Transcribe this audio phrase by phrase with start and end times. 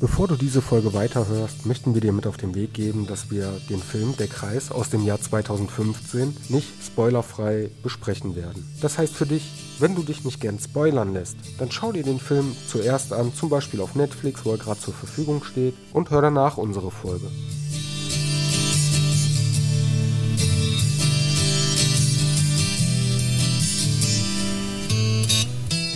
[0.00, 3.52] Bevor du diese Folge weiterhörst, möchten wir dir mit auf den Weg geben, dass wir
[3.68, 8.66] den Film Der Kreis aus dem Jahr 2015 nicht spoilerfrei besprechen werden.
[8.80, 12.18] Das heißt für dich, wenn du dich nicht gern spoilern lässt, dann schau dir den
[12.18, 16.22] Film zuerst an, zum Beispiel auf Netflix, wo er gerade zur Verfügung steht, und hör
[16.22, 17.26] danach unsere Folge.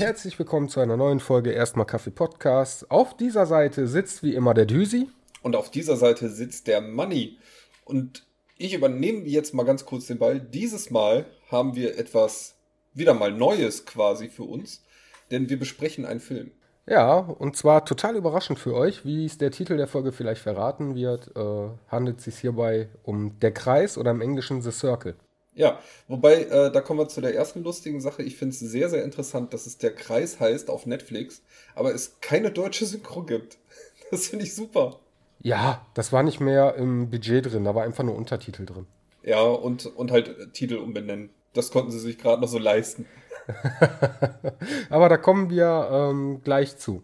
[0.05, 2.91] Herzlich willkommen zu einer neuen Folge Erstmal Kaffee Podcast.
[2.91, 5.09] Auf dieser Seite sitzt wie immer der Düsi.
[5.41, 7.39] Und auf dieser Seite sitzt der Money.
[7.87, 8.27] Und
[8.59, 10.41] ich übernehme jetzt mal ganz kurz den Ball.
[10.41, 12.55] Dieses Mal haben wir etwas
[12.93, 14.85] wieder mal Neues quasi für uns,
[15.31, 16.51] denn wir besprechen einen Film.
[16.87, 20.95] Ja, und zwar total überraschend für euch, wie es der Titel der Folge vielleicht verraten
[20.95, 25.17] wird, äh, handelt es sich hierbei um Der Kreis oder im Englischen The Circle.
[25.55, 28.23] Ja, wobei, äh, da kommen wir zu der ersten lustigen Sache.
[28.23, 31.43] Ich finde es sehr, sehr interessant, dass es der Kreis heißt auf Netflix,
[31.75, 33.59] aber es keine deutsche Synchro gibt.
[34.11, 35.01] Das finde ich super.
[35.41, 38.87] Ja, das war nicht mehr im Budget drin, da war einfach nur Untertitel drin.
[39.23, 41.31] Ja, und, und halt Titel umbenennen.
[41.55, 43.07] Das konnten sie sich gerade noch so leisten.
[44.91, 47.03] aber da kommen wir ähm, gleich zu.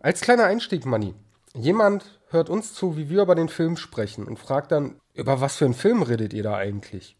[0.00, 1.14] Als kleiner Einstieg, Manni.
[1.54, 5.56] Jemand hört uns zu, wie wir über den Film sprechen und fragt dann, über was
[5.56, 7.16] für einen Film redet ihr da eigentlich?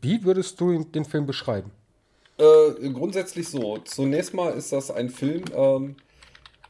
[0.00, 1.70] Wie würdest du den Film beschreiben?
[2.38, 3.78] Äh, grundsätzlich so.
[3.78, 5.96] Zunächst mal ist das ein Film, ähm,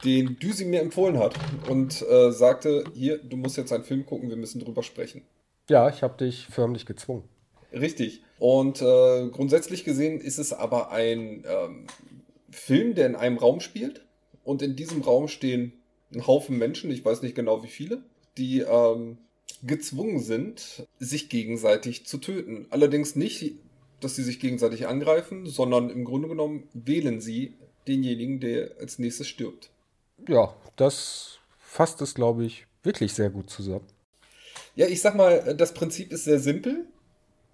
[0.04, 1.34] den Düsi mir empfohlen hat
[1.68, 5.22] und äh, sagte, hier, du musst jetzt einen Film gucken, wir müssen drüber sprechen.
[5.68, 7.24] Ja, ich habe dich förmlich gezwungen.
[7.72, 8.22] Richtig.
[8.40, 11.86] Und äh, grundsätzlich gesehen ist es aber ein ähm,
[12.50, 14.04] Film, der in einem Raum spielt.
[14.42, 15.74] Und in diesem Raum stehen
[16.12, 18.02] ein Haufen Menschen, ich weiß nicht genau wie viele,
[18.36, 19.18] die ähm,
[19.62, 22.66] gezwungen sind, sich gegenseitig zu töten.
[22.70, 23.54] Allerdings nicht,
[24.00, 27.54] dass sie sich gegenseitig angreifen, sondern im Grunde genommen wählen sie
[27.86, 29.70] denjenigen, der als nächstes stirbt.
[30.28, 33.86] Ja, das fasst es, glaube ich, wirklich sehr gut zusammen.
[34.74, 36.86] Ja, ich sag mal, das Prinzip ist sehr simpel,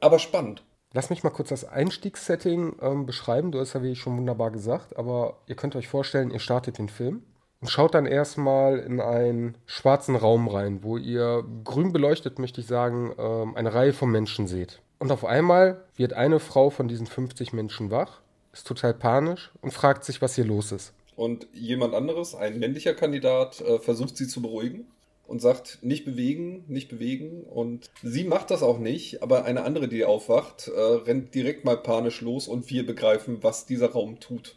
[0.01, 0.63] aber spannend.
[0.93, 3.53] Lass mich mal kurz das Einstiegssetting ähm, beschreiben.
[3.53, 6.79] Du hast ja, wie ich schon wunderbar gesagt, aber ihr könnt euch vorstellen, ihr startet
[6.79, 7.23] den Film
[7.71, 13.13] schaut dann erstmal in einen schwarzen Raum rein, wo ihr grün beleuchtet, möchte ich sagen,
[13.19, 14.81] ähm, eine Reihe von Menschen seht.
[14.99, 18.21] Und auf einmal wird eine Frau von diesen 50 Menschen wach,
[18.53, 20.93] ist total panisch und fragt sich, was hier los ist.
[21.17, 24.87] Und jemand anderes, ein männlicher Kandidat, äh, versucht sie zu beruhigen
[25.27, 27.43] und sagt, nicht bewegen, nicht bewegen.
[27.43, 31.77] Und sie macht das auch nicht, aber eine andere, die aufwacht, äh, rennt direkt mal
[31.77, 34.57] panisch los und wir begreifen, was dieser Raum tut.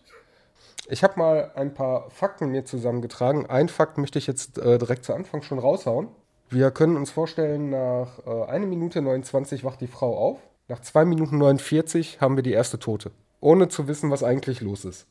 [0.92, 3.46] Ich habe mal ein paar Fakten mir zusammengetragen.
[3.46, 6.08] Ein Fakt möchte ich jetzt äh, direkt zu Anfang schon raushauen.
[6.50, 10.40] Wir können uns vorstellen, nach äh, 1 Minute 29 wacht die Frau auf.
[10.68, 13.12] Nach 2 Minuten 49 haben wir die erste Tote.
[13.40, 15.06] Ohne zu wissen, was eigentlich los ist.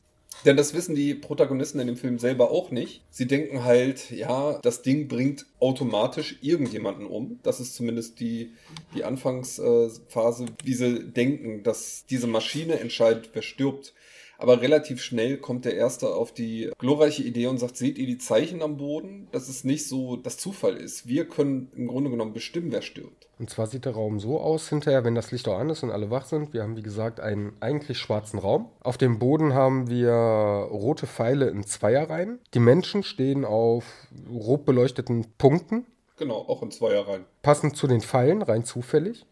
[0.45, 3.03] Denn das wissen die Protagonisten in dem Film selber auch nicht.
[3.09, 7.39] Sie denken halt, ja, das Ding bringt automatisch irgendjemanden um.
[7.43, 8.53] Das ist zumindest die,
[8.93, 13.93] die Anfangsphase, wie sie denken, dass diese Maschine entscheidet, wer stirbt.
[14.39, 18.17] Aber relativ schnell kommt der Erste auf die glorreiche Idee und sagt, seht ihr die
[18.17, 19.27] Zeichen am Boden?
[19.33, 21.07] Dass es nicht so das Zufall ist.
[21.07, 23.27] Wir können im Grunde genommen bestimmen, wer stirbt.
[23.37, 25.91] Und zwar sieht der Raum so aus hinterher, wenn das Licht auch an ist und
[25.91, 26.53] alle wach sind.
[26.53, 28.69] Wir haben, wie gesagt, einen eigentlich schwarzen Raum.
[28.79, 32.39] Auf dem Boden haben wir rote Pfeile in Zweierreihen.
[32.53, 35.85] Die Menschen stehen auf rot beleuchteten Punkten.
[36.15, 37.25] Genau, auch in Zweierreihen.
[37.41, 39.25] Passend zu den Pfeilen, rein zufällig.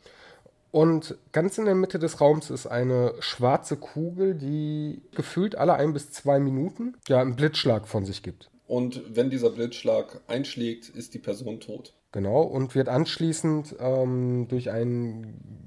[0.71, 5.93] Und ganz in der Mitte des Raums ist eine schwarze Kugel, die gefühlt alle ein
[5.93, 8.49] bis zwei Minuten ja einen Blitzschlag von sich gibt.
[8.67, 11.93] Und wenn dieser Blitzschlag einschlägt, ist die Person tot.
[12.11, 15.66] Genau, und wird anschließend ähm, durch einen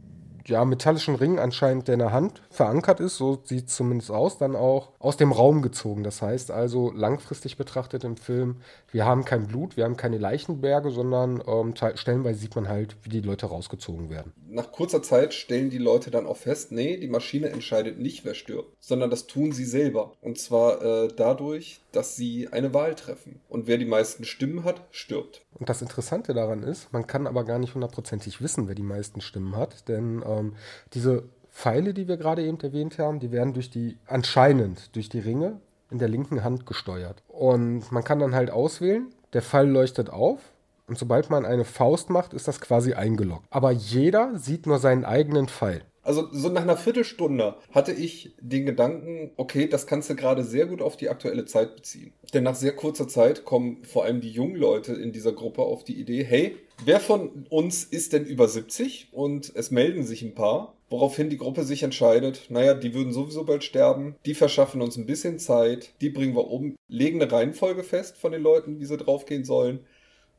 [0.51, 4.39] ja, metallischen Ring anscheinend, der in der Hand verankert ist, so sieht es zumindest aus,
[4.39, 6.03] dann auch aus dem Raum gezogen.
[6.03, 8.57] Das heißt also langfristig betrachtet im Film,
[8.93, 13.09] wir haben kein Blut, wir haben keine Leichenberge, sondern ähm, stellenweise sieht man halt, wie
[13.09, 14.33] die Leute rausgezogen werden.
[14.49, 18.35] Nach kurzer Zeit stellen die Leute dann auch fest, nee, die Maschine entscheidet nicht, wer
[18.35, 20.13] stirbt, sondern das tun sie selber.
[20.21, 23.41] Und zwar äh, dadurch, dass sie eine Wahl treffen.
[23.49, 25.43] Und wer die meisten Stimmen hat, stirbt.
[25.55, 29.21] Und das Interessante daran ist, man kann aber gar nicht hundertprozentig wissen, wer die meisten
[29.21, 30.55] Stimmen hat, denn ähm,
[30.93, 35.19] diese Pfeile, die wir gerade eben erwähnt haben, die werden durch die, anscheinend durch die
[35.19, 35.61] Ringe
[35.91, 37.23] in der linken Hand gesteuert.
[37.29, 40.39] Und man kann dann halt auswählen, der Pfeil leuchtet auf
[40.87, 43.47] und sobald man eine Faust macht, ist das quasi eingeloggt.
[43.51, 45.83] Aber jeder sieht nur seinen eigenen Pfeil.
[46.03, 50.67] Also so nach einer Viertelstunde hatte ich den Gedanken, okay, das kannst du gerade sehr
[50.67, 52.13] gut auf die aktuelle Zeit beziehen.
[52.33, 55.85] Denn nach sehr kurzer Zeit kommen vor allem die jungen Leute in dieser Gruppe auf
[55.85, 59.09] die Idee, hey, wer von uns ist denn über 70?
[59.13, 63.45] Und es melden sich ein paar, woraufhin die Gruppe sich entscheidet, naja, die würden sowieso
[63.45, 67.85] bald sterben, die verschaffen uns ein bisschen Zeit, die bringen wir um, legen eine Reihenfolge
[67.85, 69.81] fest von den Leuten, wie sie draufgehen sollen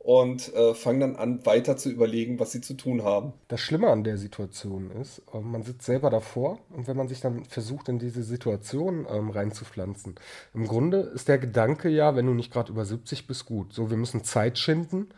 [0.04, 3.34] und äh, fangen dann an, weiter zu überlegen, was sie zu tun haben.
[3.48, 7.22] Das Schlimme an der Situation ist, äh, man sitzt selber davor und wenn man sich
[7.22, 10.16] dann versucht, in diese Situation ähm, reinzupflanzen,
[10.54, 13.74] im Grunde ist der Gedanke ja, wenn du nicht gerade über 70 bist, gut.
[13.74, 15.10] So, wir müssen Zeit schinden.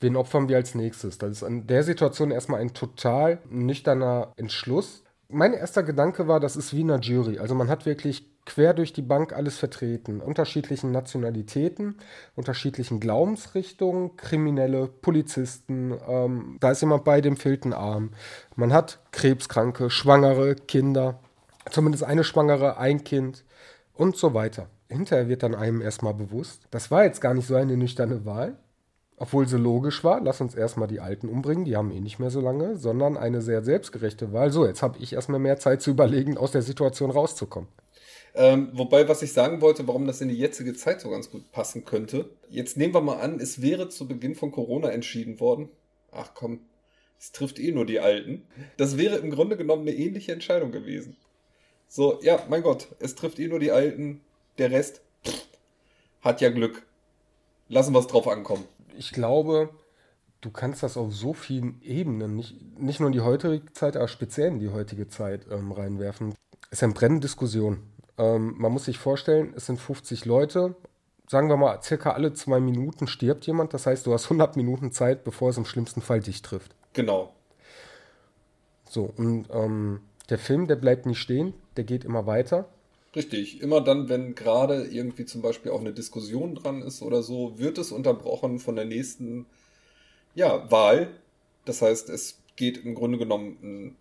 [0.00, 1.18] Wen opfern wir als nächstes?
[1.18, 5.04] Das ist in der Situation erstmal ein total nüchterner Entschluss.
[5.28, 7.38] Mein erster Gedanke war, das ist wie eine Jury.
[7.38, 10.20] Also man hat wirklich quer durch die Bank alles vertreten.
[10.20, 11.96] Unterschiedlichen Nationalitäten,
[12.34, 15.94] unterschiedlichen Glaubensrichtungen, Kriminelle, Polizisten.
[16.08, 18.10] Ähm, da ist jemand bei dem fehlten Arm.
[18.56, 21.20] Man hat Krebskranke, Schwangere, Kinder.
[21.70, 23.44] Zumindest eine Schwangere, ein Kind
[23.94, 24.68] und so weiter.
[24.88, 28.58] Hinterher wird dann einem erstmal bewusst, das war jetzt gar nicht so eine nüchterne Wahl,
[29.16, 32.30] obwohl sie logisch war, lass uns erstmal die Alten umbringen, die haben eh nicht mehr
[32.30, 34.50] so lange, sondern eine sehr selbstgerechte Wahl.
[34.50, 37.68] So, jetzt habe ich erstmal mehr Zeit zu überlegen, aus der Situation rauszukommen.
[38.36, 41.52] Ähm, wobei, was ich sagen wollte, warum das in die jetzige Zeit so ganz gut
[41.52, 42.30] passen könnte.
[42.50, 45.68] Jetzt nehmen wir mal an, es wäre zu Beginn von Corona entschieden worden.
[46.10, 46.60] Ach komm,
[47.20, 48.42] es trifft eh nur die Alten.
[48.76, 51.16] Das wäre im Grunde genommen eine ähnliche Entscheidung gewesen.
[51.86, 54.20] So, ja, mein Gott, es trifft eh nur die Alten.
[54.58, 55.46] Der Rest pff,
[56.20, 56.84] hat ja Glück.
[57.68, 58.64] Lassen wir es drauf ankommen.
[58.96, 59.70] Ich glaube,
[60.40, 64.08] du kannst das auf so vielen Ebenen, nicht, nicht nur in die heutige Zeit, aber
[64.08, 66.34] speziell in die heutige Zeit ähm, reinwerfen.
[66.70, 67.93] Es ist eine brennende Diskussion.
[68.18, 70.74] Ähm, man muss sich vorstellen, es sind 50 Leute.
[71.28, 73.74] Sagen wir mal, circa alle zwei Minuten stirbt jemand.
[73.74, 76.74] Das heißt, du hast 100 Minuten Zeit, bevor es im schlimmsten Fall dich trifft.
[76.92, 77.32] Genau.
[78.88, 80.00] So, und ähm,
[80.30, 82.68] der Film, der bleibt nicht stehen, der geht immer weiter.
[83.16, 87.58] Richtig, immer dann, wenn gerade irgendwie zum Beispiel auch eine Diskussion dran ist oder so,
[87.58, 89.46] wird es unterbrochen von der nächsten
[90.34, 91.08] ja, Wahl.
[91.64, 93.96] Das heißt, es geht im Grunde genommen ein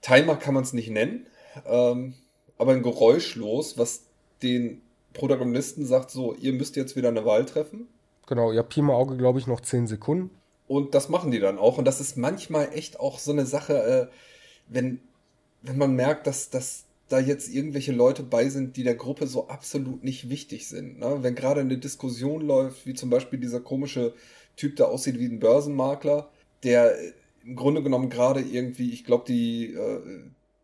[0.00, 1.26] Timer kann man es nicht nennen.
[1.66, 2.14] Ähm,
[2.60, 4.04] aber ein Geräusch los, was
[4.42, 4.82] den
[5.14, 7.88] Protagonisten sagt, so, ihr müsst jetzt wieder eine Wahl treffen.
[8.26, 10.30] Genau, ihr habt Pi mal Auge, glaube ich, noch 10 Sekunden.
[10.68, 11.78] Und das machen die dann auch.
[11.78, 14.06] Und das ist manchmal echt auch so eine Sache, äh,
[14.68, 15.00] wenn,
[15.62, 19.48] wenn man merkt, dass, dass da jetzt irgendwelche Leute bei sind, die der Gruppe so
[19.48, 20.98] absolut nicht wichtig sind.
[20.98, 21.18] Ne?
[21.22, 24.12] Wenn gerade eine Diskussion läuft, wie zum Beispiel dieser komische
[24.56, 26.28] Typ, der aussieht wie ein Börsenmakler,
[26.62, 26.94] der
[27.42, 30.00] im Grunde genommen gerade irgendwie, ich glaube, die, äh,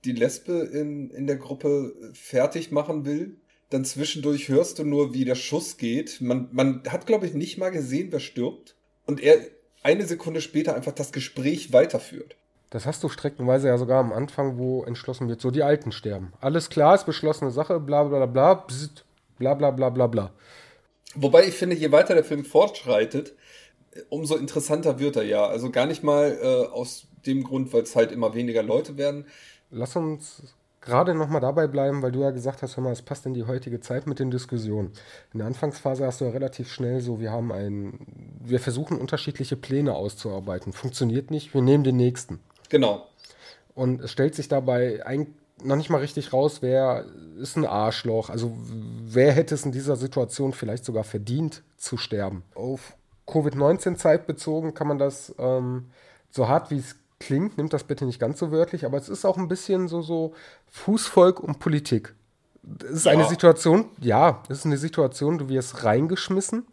[0.05, 3.37] die Lesbe in, in der Gruppe fertig machen will.
[3.71, 6.21] Dann zwischendurch hörst du nur, wie der Schuss geht.
[6.21, 8.77] Man, man hat, glaube ich, nicht mal gesehen, wer stirbt.
[9.07, 9.39] Und er
[9.83, 12.37] eine Sekunde später einfach das Gespräch weiterführt.
[12.71, 16.33] Das hast du streckenweise ja sogar am Anfang, wo entschlossen wird, so die Alten sterben.
[16.41, 19.05] Alles klar, ist beschlossene Sache, bla bla bla, bzzt,
[19.39, 20.33] bla bla bla bla bla.
[21.15, 23.35] Wobei ich finde, je weiter der Film fortschreitet,
[24.09, 25.47] umso interessanter wird er ja.
[25.47, 29.27] Also gar nicht mal äh, aus dem Grund, weil es halt immer weniger Leute werden,
[29.71, 30.43] lass uns
[30.87, 33.45] gerade nochmal dabei bleiben, weil du ja gesagt hast, hör mal, es passt in die
[33.45, 34.93] heutige Zeit mit den Diskussionen.
[35.33, 38.07] In der Anfangsphase hast du ja relativ schnell so, wir haben ein,
[38.41, 40.73] wir versuchen unterschiedliche Pläne auszuarbeiten.
[40.73, 42.39] Funktioniert nicht, wir nehmen den nächsten.
[42.69, 43.07] Genau.
[43.75, 47.05] Und es stellt sich dabei ein, noch nicht mal richtig raus, wer
[47.37, 48.31] ist ein Arschloch.
[48.31, 48.57] Also
[49.05, 52.45] wer hätte es in dieser Situation vielleicht sogar verdient zu sterben.
[52.55, 52.95] Auf
[53.27, 55.87] Covid-19-Zeit bezogen kann man das ähm,
[56.31, 59.25] so hart wie es klingt, nimmt das bitte nicht ganz so wörtlich, aber es ist
[59.25, 60.35] auch ein bisschen so, so
[60.67, 62.15] Fußvolk und Politik.
[62.85, 63.13] Es ist ja.
[63.13, 66.67] eine Situation, ja, es ist eine Situation, du wirst reingeschmissen.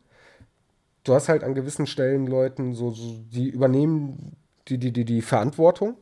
[1.03, 4.35] Du hast halt an gewissen Stellen Leuten, so, so die übernehmen
[4.67, 5.97] die, die, die, die Verantwortung,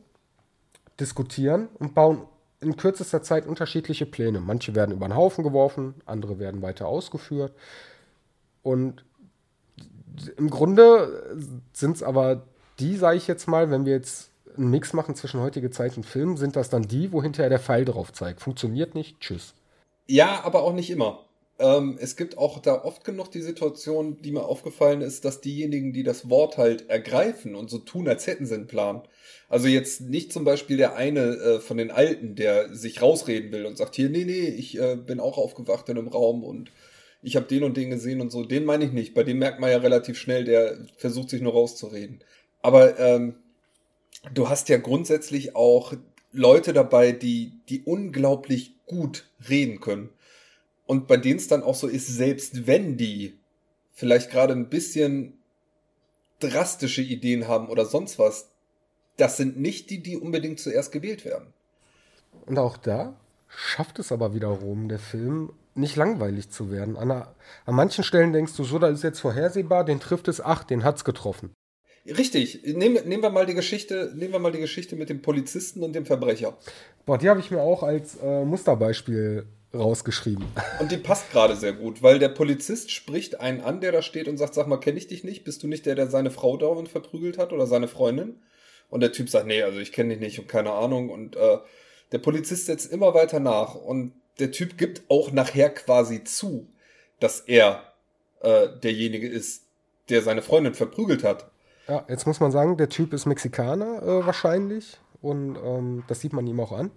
[1.00, 2.22] diskutieren und bauen
[2.60, 4.40] in kürzester Zeit unterschiedliche Pläne.
[4.40, 7.52] Manche werden über den Haufen geworfen, andere werden weiter ausgeführt.
[8.62, 9.04] Und
[10.36, 12.42] im Grunde sind es aber
[12.78, 16.04] die, sage ich jetzt mal, wenn wir jetzt einen Mix machen zwischen heutige Zeit und
[16.04, 18.40] Film, sind das dann die, wo hinterher der Pfeil drauf zeigt.
[18.40, 19.54] Funktioniert nicht, tschüss.
[20.06, 21.26] Ja, aber auch nicht immer.
[21.58, 25.92] Ähm, es gibt auch da oft genug die Situation, die mir aufgefallen ist, dass diejenigen,
[25.92, 29.02] die das Wort halt ergreifen und so tun, als hätten sie einen Plan.
[29.48, 33.66] Also jetzt nicht zum Beispiel der eine äh, von den Alten, der sich rausreden will
[33.66, 36.70] und sagt, hier, nee, nee, ich äh, bin auch aufgewacht in einem Raum und
[37.22, 38.44] ich habe den und den gesehen und so.
[38.44, 39.14] Den meine ich nicht.
[39.14, 42.24] Bei dem merkt man ja relativ schnell, der versucht sich nur rauszureden.
[42.62, 43.36] Aber ähm,
[44.32, 45.94] du hast ja grundsätzlich auch
[46.32, 50.10] Leute dabei, die, die unglaublich gut reden können.
[50.86, 53.38] Und bei denen es dann auch so ist, selbst wenn die
[53.92, 55.38] vielleicht gerade ein bisschen
[56.40, 58.50] drastische Ideen haben oder sonst was,
[59.16, 61.52] das sind nicht die, die unbedingt zuerst gewählt werden.
[62.46, 63.16] Und auch da
[63.48, 66.96] schafft es aber wiederum der Film nicht langweilig zu werden.
[66.96, 70.40] An, einer, an manchen Stellen denkst du so, da ist jetzt vorhersehbar, den trifft es,
[70.40, 71.54] ach, den hat's getroffen.
[72.06, 72.62] Richtig.
[72.64, 75.94] Nehmen, nehmen wir mal die Geschichte, nehmen wir mal die Geschichte mit dem Polizisten und
[75.94, 76.56] dem Verbrecher.
[77.06, 80.44] Boah, die habe ich mir auch als äh, Musterbeispiel rausgeschrieben.
[80.80, 84.28] Und die passt gerade sehr gut, weil der Polizist spricht einen an, der da steht
[84.28, 85.44] und sagt, sag mal, kenne ich dich nicht?
[85.44, 88.42] Bist du nicht der, der seine Frau dauernd verprügelt hat oder seine Freundin?
[88.90, 91.08] Und der Typ sagt, nee, also ich kenne dich nicht und keine Ahnung.
[91.08, 91.58] Und äh,
[92.12, 96.68] der Polizist setzt immer weiter nach und der Typ gibt auch nachher quasi zu,
[97.18, 97.94] dass er
[98.40, 99.64] äh, derjenige ist,
[100.10, 101.50] der seine Freundin verprügelt hat.
[101.88, 106.32] Ja, jetzt muss man sagen, der Typ ist Mexikaner äh, wahrscheinlich und ähm, das sieht
[106.32, 106.90] man ihm auch an.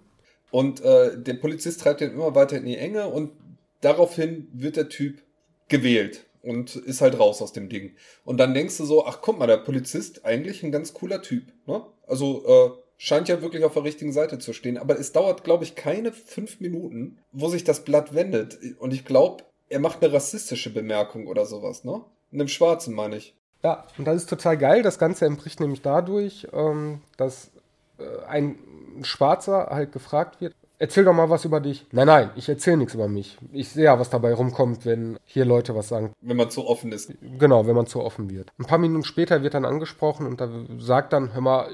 [0.50, 3.32] Und äh, der Polizist treibt ihn immer weiter in die Enge und
[3.80, 5.22] daraufhin wird der Typ
[5.68, 7.96] gewählt und ist halt raus aus dem Ding.
[8.24, 11.44] Und dann denkst du so, ach guck mal, der Polizist eigentlich ein ganz cooler Typ.
[11.66, 11.84] Ne?
[12.06, 14.78] Also äh, scheint ja wirklich auf der richtigen Seite zu stehen.
[14.78, 18.58] Aber es dauert, glaube ich, keine fünf Minuten, wo sich das Blatt wendet.
[18.78, 22.04] Und ich glaube, er macht eine rassistische Bemerkung oder sowas, ne?
[22.30, 23.34] In dem Schwarzen, meine ich.
[23.62, 24.82] Ja, und das ist total geil.
[24.82, 27.50] Das Ganze entbricht nämlich dadurch, ähm, dass
[27.98, 28.58] äh, ein
[29.02, 31.86] Schwarzer halt gefragt wird, erzähl doch mal was über dich.
[31.92, 33.38] Nein, nein, ich erzähle nichts über mich.
[33.52, 36.12] Ich sehe ja, was dabei rumkommt, wenn hier Leute was sagen.
[36.20, 37.12] Wenn man zu offen ist.
[37.38, 38.52] Genau, wenn man zu offen wird.
[38.58, 40.48] Ein paar Minuten später wird dann angesprochen und da
[40.78, 41.68] sagt dann, hör mal,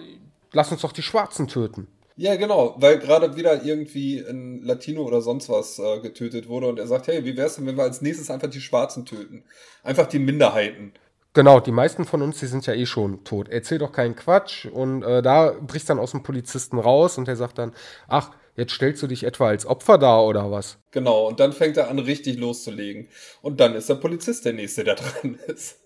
[0.53, 1.89] lass uns doch die Schwarzen töten.
[2.15, 6.79] Ja, genau, weil gerade wieder irgendwie ein Latino oder sonst was äh, getötet wurde und
[6.79, 9.45] er sagt, hey, wie wär's denn, wenn wir als nächstes einfach die Schwarzen töten?
[9.83, 10.93] Einfach die Minderheiten.
[11.35, 13.49] Genau, die meisten von uns, die sind ja eh schon tot.
[13.49, 14.67] Erzähl doch keinen Quatsch.
[14.67, 17.73] Und äh, da bricht dann aus dem Polizisten raus und der sagt dann,
[18.07, 20.79] ach, jetzt stellst du dich etwa als Opfer dar oder was?
[20.91, 23.09] Genau, und dann fängt er an, richtig loszulegen.
[23.41, 25.79] Und dann ist der Polizist der Nächste, der dran ist.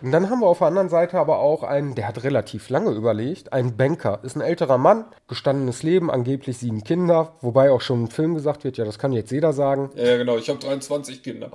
[0.00, 2.90] Und dann haben wir auf der anderen Seite aber auch einen, der hat relativ lange
[2.90, 4.20] überlegt, einen Banker.
[4.22, 8.62] Ist ein älterer Mann, gestandenes Leben, angeblich sieben Kinder, wobei auch schon im Film gesagt
[8.62, 9.90] wird, ja, das kann jetzt jeder sagen.
[9.96, 11.50] Ja, genau, ich habe 23 Kinder.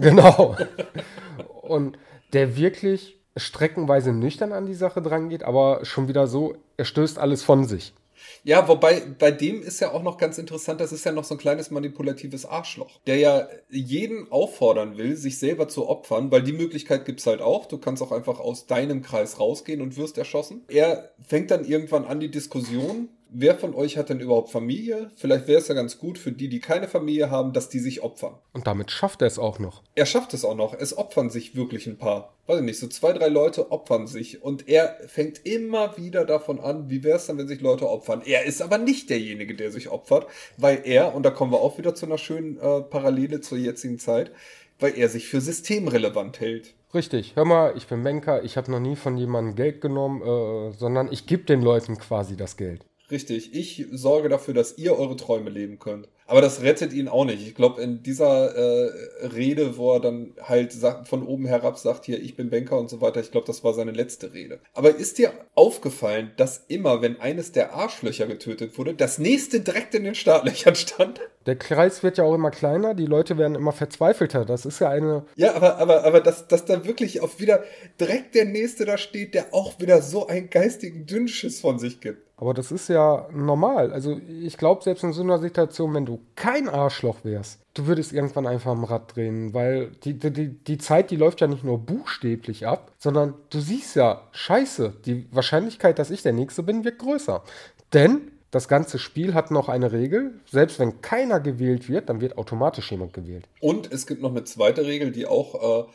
[0.00, 0.54] genau.
[1.62, 1.98] Und
[2.32, 7.42] der wirklich streckenweise nüchtern an die Sache drangeht, aber schon wieder so, er stößt alles
[7.42, 7.94] von sich.
[8.44, 11.34] Ja, wobei bei dem ist ja auch noch ganz interessant, das ist ja noch so
[11.34, 16.52] ein kleines manipulatives Arschloch, der ja jeden auffordern will, sich selber zu opfern, weil die
[16.52, 17.66] Möglichkeit gibt's halt auch.
[17.66, 20.62] Du kannst auch einfach aus deinem Kreis rausgehen und wirst erschossen.
[20.68, 25.10] Er fängt dann irgendwann an die Diskussion, wer von euch hat denn überhaupt Familie?
[25.16, 28.02] Vielleicht wäre es ja ganz gut für die, die keine Familie haben, dass die sich
[28.02, 28.34] opfern.
[28.52, 29.82] Und damit schafft er es auch noch.
[29.94, 30.74] Er schafft es auch noch.
[30.74, 32.34] Es opfern sich wirklich ein paar.
[32.46, 34.42] Weiß ich nicht, so zwei, drei Leute opfern sich.
[34.42, 38.22] Und er fängt immer wieder davon an, wie wäre es dann, wenn sich Leute opfern.
[38.24, 41.78] Er ist aber nicht derjenige, der sich opfert, weil er, und da kommen wir auch
[41.78, 44.32] wieder zu einer schönen äh, Parallele zur jetzigen Zeit,
[44.78, 46.74] weil er sich für systemrelevant hält.
[46.94, 50.72] Richtig, hör mal, ich bin Banker, ich habe noch nie von jemandem Geld genommen, äh,
[50.72, 52.84] sondern ich gebe den Leuten quasi das Geld.
[53.12, 56.08] Richtig, ich sorge dafür, dass ihr eure Träume leben könnt.
[56.26, 57.46] Aber das rettet ihn auch nicht.
[57.46, 62.06] Ich glaube, in dieser äh, Rede, wo er dann halt sagt, von oben herab sagt,
[62.06, 64.60] hier, ich bin Banker und so weiter, ich glaube, das war seine letzte Rede.
[64.72, 69.94] Aber ist dir aufgefallen, dass immer, wenn eines der Arschlöcher getötet wurde, das nächste direkt
[69.94, 71.20] in den Startlöchern stand?
[71.44, 74.46] Der Kreis wird ja auch immer kleiner, die Leute werden immer verzweifelter.
[74.46, 75.26] Das ist ja eine.
[75.34, 77.62] Ja, aber, aber, aber dass, dass da wirklich auch wieder
[78.00, 82.31] direkt der nächste da steht, der auch wieder so einen geistigen Dünnschiss von sich gibt.
[82.42, 83.92] Aber das ist ja normal.
[83.92, 88.12] Also ich glaube, selbst in so einer Situation, wenn du kein Arschloch wärst, du würdest
[88.12, 91.78] irgendwann einfach am Rad drehen, weil die, die, die Zeit, die läuft ja nicht nur
[91.78, 96.98] buchstäblich ab, sondern du siehst ja, scheiße, die Wahrscheinlichkeit, dass ich der Nächste bin, wird
[96.98, 97.44] größer.
[97.92, 100.34] Denn das ganze Spiel hat noch eine Regel.
[100.50, 103.44] Selbst wenn keiner gewählt wird, dann wird automatisch jemand gewählt.
[103.60, 105.88] Und es gibt noch eine zweite Regel, die auch äh,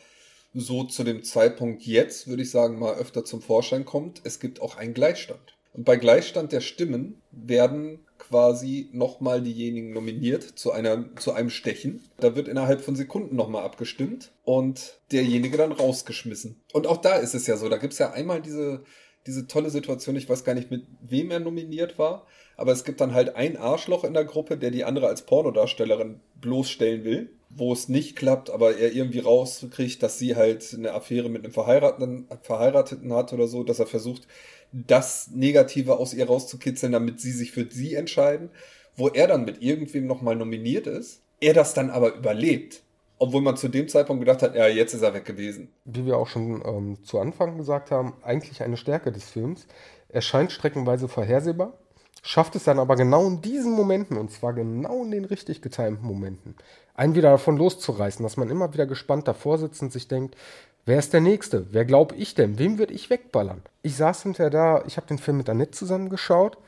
[0.54, 4.22] so zu dem Zeitpunkt jetzt, würde ich sagen, mal öfter zum Vorschein kommt.
[4.24, 5.57] Es gibt auch einen Gleichstand.
[5.78, 12.02] Und bei Gleichstand der Stimmen werden quasi nochmal diejenigen nominiert zu, einer, zu einem Stechen.
[12.18, 16.60] Da wird innerhalb von Sekunden nochmal abgestimmt und derjenige dann rausgeschmissen.
[16.72, 18.82] Und auch da ist es ja so, da gibt es ja einmal diese,
[19.28, 23.00] diese tolle Situation, ich weiß gar nicht, mit wem er nominiert war, aber es gibt
[23.00, 27.72] dann halt ein Arschloch in der Gruppe, der die andere als Pornodarstellerin bloßstellen will, wo
[27.72, 32.26] es nicht klappt, aber er irgendwie rauskriegt, dass sie halt eine Affäre mit einem Verheirateten,
[32.42, 34.26] Verheirateten hat oder so, dass er versucht,
[34.72, 38.50] das Negative aus ihr rauszukitzeln, damit sie sich für sie entscheiden,
[38.96, 42.82] wo er dann mit irgendwem nochmal nominiert ist, er das dann aber überlebt.
[43.20, 45.72] Obwohl man zu dem Zeitpunkt gedacht hat, ja, jetzt ist er weg gewesen.
[45.84, 49.66] Wie wir auch schon ähm, zu Anfang gesagt haben, eigentlich eine Stärke des Films.
[50.08, 51.72] Er scheint streckenweise vorhersehbar.
[52.22, 56.06] Schafft es dann aber genau in diesen Momenten, und zwar genau in den richtig getimten
[56.06, 56.54] Momenten,
[56.94, 60.36] einen wieder davon loszureißen, dass man immer wieder gespannt davor sitzt und sich denkt,
[60.84, 61.66] wer ist der Nächste?
[61.70, 62.58] Wer glaube ich denn?
[62.58, 63.62] Wem würde ich wegballern?
[63.82, 66.58] Ich saß hinterher da, ich habe den Film mit Annette zusammengeschaut.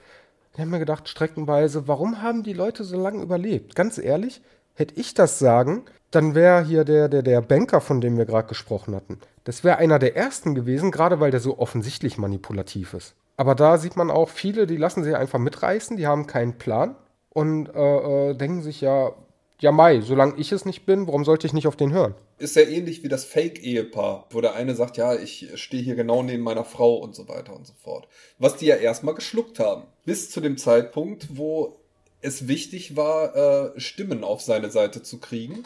[0.52, 3.75] Ich habe mir gedacht, streckenweise, warum haben die Leute so lange überlebt?
[3.75, 4.42] Ganz ehrlich,
[4.75, 8.49] hätte ich das sagen, dann wäre hier der, der, der Banker, von dem wir gerade
[8.49, 9.19] gesprochen hatten.
[9.45, 13.14] Das wäre einer der ersten gewesen, gerade weil der so offensichtlich manipulativ ist.
[13.40, 16.94] Aber da sieht man auch viele, die lassen sich einfach mitreißen, die haben keinen Plan
[17.30, 19.14] und äh, äh, denken sich ja,
[19.61, 22.14] ja Mai, solange ich es nicht bin, warum sollte ich nicht auf den hören?
[22.37, 26.23] Ist ja ähnlich wie das Fake-Ehepaar, wo der eine sagt, ja, ich stehe hier genau
[26.23, 28.09] neben meiner Frau und so weiter und so fort.
[28.38, 29.85] Was die ja erstmal geschluckt haben.
[30.04, 31.80] Bis zu dem Zeitpunkt, wo
[32.20, 33.35] es wichtig war,
[33.75, 35.64] äh, Stimmen auf seine Seite zu kriegen.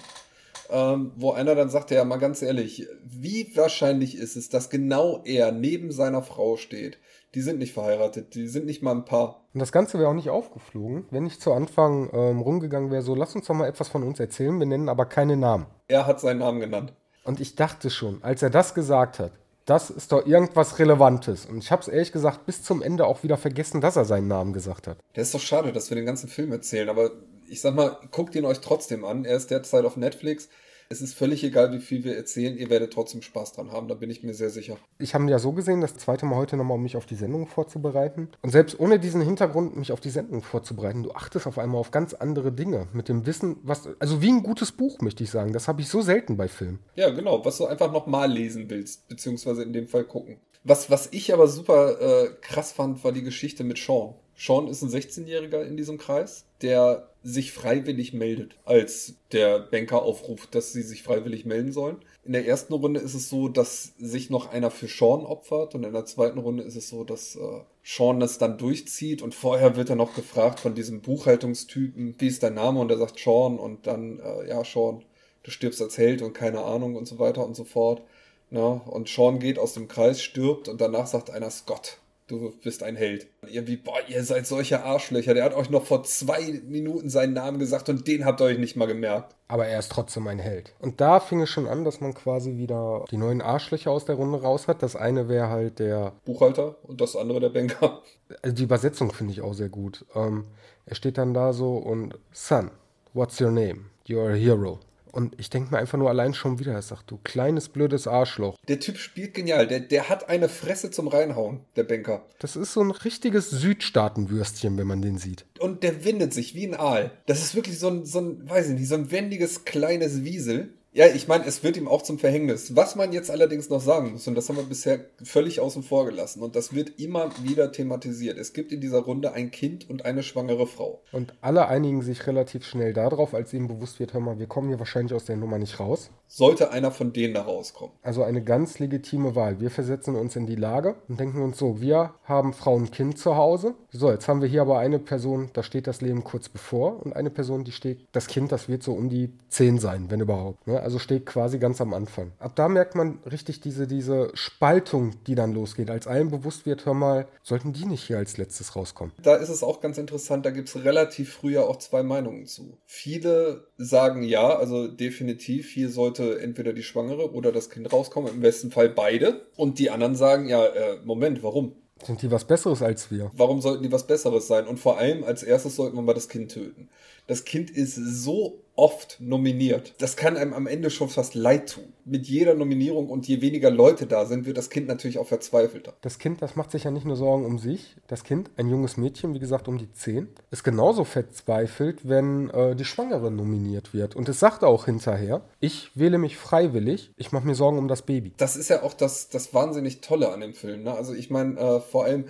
[0.70, 5.22] Ähm, wo einer dann sagte, ja mal ganz ehrlich, wie wahrscheinlich ist es, dass genau
[5.24, 6.98] er neben seiner Frau steht?
[7.34, 9.44] Die sind nicht verheiratet, die sind nicht mal ein Paar.
[9.52, 13.14] Und das Ganze wäre auch nicht aufgeflogen, wenn ich zu Anfang ähm, rumgegangen wäre, so
[13.14, 15.66] lass uns doch mal etwas von uns erzählen, wir nennen aber keine Namen.
[15.88, 16.92] Er hat seinen Namen genannt.
[17.24, 19.32] Und ich dachte schon, als er das gesagt hat,
[19.66, 21.46] das ist doch irgendwas Relevantes.
[21.46, 24.28] Und ich habe es ehrlich gesagt bis zum Ende auch wieder vergessen, dass er seinen
[24.28, 24.98] Namen gesagt hat.
[25.16, 27.10] Der ist doch schade, dass wir den ganzen Film erzählen, aber
[27.48, 29.24] ich sag mal, guckt ihn euch trotzdem an.
[29.24, 30.48] Er ist derzeit auf Netflix.
[30.90, 33.94] Es ist völlig egal, wie viel wir erzählen, ihr werdet trotzdem Spaß dran haben, da
[33.94, 34.76] bin ich mir sehr sicher.
[34.98, 37.46] Ich habe ja so gesehen, das zweite Mal heute nochmal, um mich auf die Sendung
[37.46, 38.28] vorzubereiten.
[38.42, 41.90] Und selbst ohne diesen Hintergrund, mich auf die Sendung vorzubereiten, du achtest auf einmal auf
[41.90, 42.88] ganz andere Dinge.
[42.92, 43.88] Mit dem Wissen, was.
[43.98, 45.52] Also wie ein gutes Buch, möchte ich sagen.
[45.52, 46.80] Das habe ich so selten bei Filmen.
[46.96, 50.38] Ja, genau, was du einfach nochmal lesen willst, beziehungsweise in dem Fall gucken.
[50.64, 54.14] Was, was ich aber super äh, krass fand, war die Geschichte mit Sean.
[54.36, 60.54] Sean ist ein 16-Jähriger in diesem Kreis, der sich freiwillig meldet, als der Banker aufruft,
[60.54, 61.96] dass sie sich freiwillig melden sollen.
[62.24, 65.84] In der ersten Runde ist es so, dass sich noch einer für Sean opfert und
[65.84, 69.76] in der zweiten Runde ist es so, dass äh, Sean das dann durchzieht und vorher
[69.76, 73.58] wird er noch gefragt von diesem Buchhaltungstypen, wie ist dein Name und er sagt Sean
[73.58, 75.04] und dann, äh, ja Sean,
[75.44, 78.02] du stirbst als Held und keine Ahnung und so weiter und so fort.
[78.50, 82.82] Ja, und Sean geht aus dem Kreis, stirbt und danach sagt einer Scott du bist
[82.82, 83.26] ein Held.
[83.46, 85.34] Irgendwie, boah, ihr seid solche Arschlöcher.
[85.34, 88.58] Der hat euch noch vor zwei Minuten seinen Namen gesagt und den habt ihr euch
[88.58, 89.34] nicht mal gemerkt.
[89.48, 90.74] Aber er ist trotzdem ein Held.
[90.78, 94.16] Und da fing es schon an, dass man quasi wieder die neuen Arschlöcher aus der
[94.16, 94.82] Runde raus hat.
[94.82, 98.02] Das eine wäre halt der Buchhalter und das andere der Banker.
[98.42, 100.06] Also die Übersetzung finde ich auch sehr gut.
[100.14, 100.44] Ähm,
[100.86, 102.70] er steht dann da so und Son,
[103.12, 103.86] what's your name?
[104.06, 104.80] You're a hero.
[105.14, 108.56] Und ich denke mir einfach nur allein schon wieder, er sagt, du kleines blödes Arschloch.
[108.66, 109.68] Der Typ spielt genial.
[109.68, 112.26] Der, der hat eine Fresse zum Reinhauen, der Banker.
[112.40, 115.46] Das ist so ein richtiges Südstaatenwürstchen, wenn man den sieht.
[115.60, 117.12] Und der windet sich wie ein Aal.
[117.26, 120.74] Das ist wirklich so ein, so ein, weiß ich nicht, so ein wendiges kleines Wiesel.
[120.96, 122.76] Ja, ich meine, es wird ihm auch zum Verhängnis.
[122.76, 126.04] Was man jetzt allerdings noch sagen muss, und das haben wir bisher völlig außen vor
[126.04, 128.38] gelassen, und das wird immer wieder thematisiert.
[128.38, 131.02] Es gibt in dieser Runde ein Kind und eine schwangere Frau.
[131.10, 134.68] Und alle einigen sich relativ schnell darauf, als ihnen bewusst wird, hör mal, wir kommen
[134.68, 136.10] hier wahrscheinlich aus der Nummer nicht raus.
[136.28, 137.96] Sollte einer von denen da rauskommen.
[138.02, 139.58] Also eine ganz legitime Wahl.
[139.58, 143.18] Wir versetzen uns in die Lage und denken uns so, wir haben Frau und Kind
[143.18, 143.74] zu Hause.
[143.90, 147.16] So, jetzt haben wir hier aber eine Person, da steht das Leben kurz bevor, und
[147.16, 150.68] eine Person, die steht, das Kind, das wird so um die 10 sein, wenn überhaupt.
[150.68, 150.83] Ne?
[150.84, 152.32] Also steht quasi ganz am Anfang.
[152.38, 156.84] Ab da merkt man richtig diese, diese Spaltung, die dann losgeht, als allen bewusst wird,
[156.84, 159.14] hör mal, sollten die nicht hier als letztes rauskommen.
[159.22, 162.76] Da ist es auch ganz interessant, da gibt es relativ früher auch zwei Meinungen zu.
[162.84, 168.40] Viele sagen ja, also definitiv, hier sollte entweder die Schwangere oder das Kind rauskommen, im
[168.42, 169.46] besten Fall beide.
[169.56, 171.76] Und die anderen sagen, ja, äh, Moment, warum?
[172.02, 173.30] Sind die was Besseres als wir?
[173.34, 174.66] Warum sollten die was Besseres sein?
[174.66, 176.90] Und vor allem als erstes sollten wir mal das Kind töten.
[177.26, 179.94] Das Kind ist so oft nominiert.
[179.98, 181.92] Das kann einem am Ende schon fast leid tun.
[182.04, 185.94] Mit jeder Nominierung und je weniger Leute da sind, wird das Kind natürlich auch verzweifelter.
[186.00, 187.96] Das Kind, das macht sich ja nicht nur Sorgen um sich.
[188.08, 192.74] Das Kind, ein junges Mädchen, wie gesagt um die 10, ist genauso verzweifelt, wenn äh,
[192.74, 194.16] die Schwangere nominiert wird.
[194.16, 198.02] Und es sagt auch hinterher, ich wähle mich freiwillig, ich mache mir Sorgen um das
[198.02, 198.32] Baby.
[198.36, 200.82] Das ist ja auch das, das wahnsinnig Tolle an dem Film.
[200.82, 200.94] Ne?
[200.94, 202.24] Also ich meine, äh, vor allem,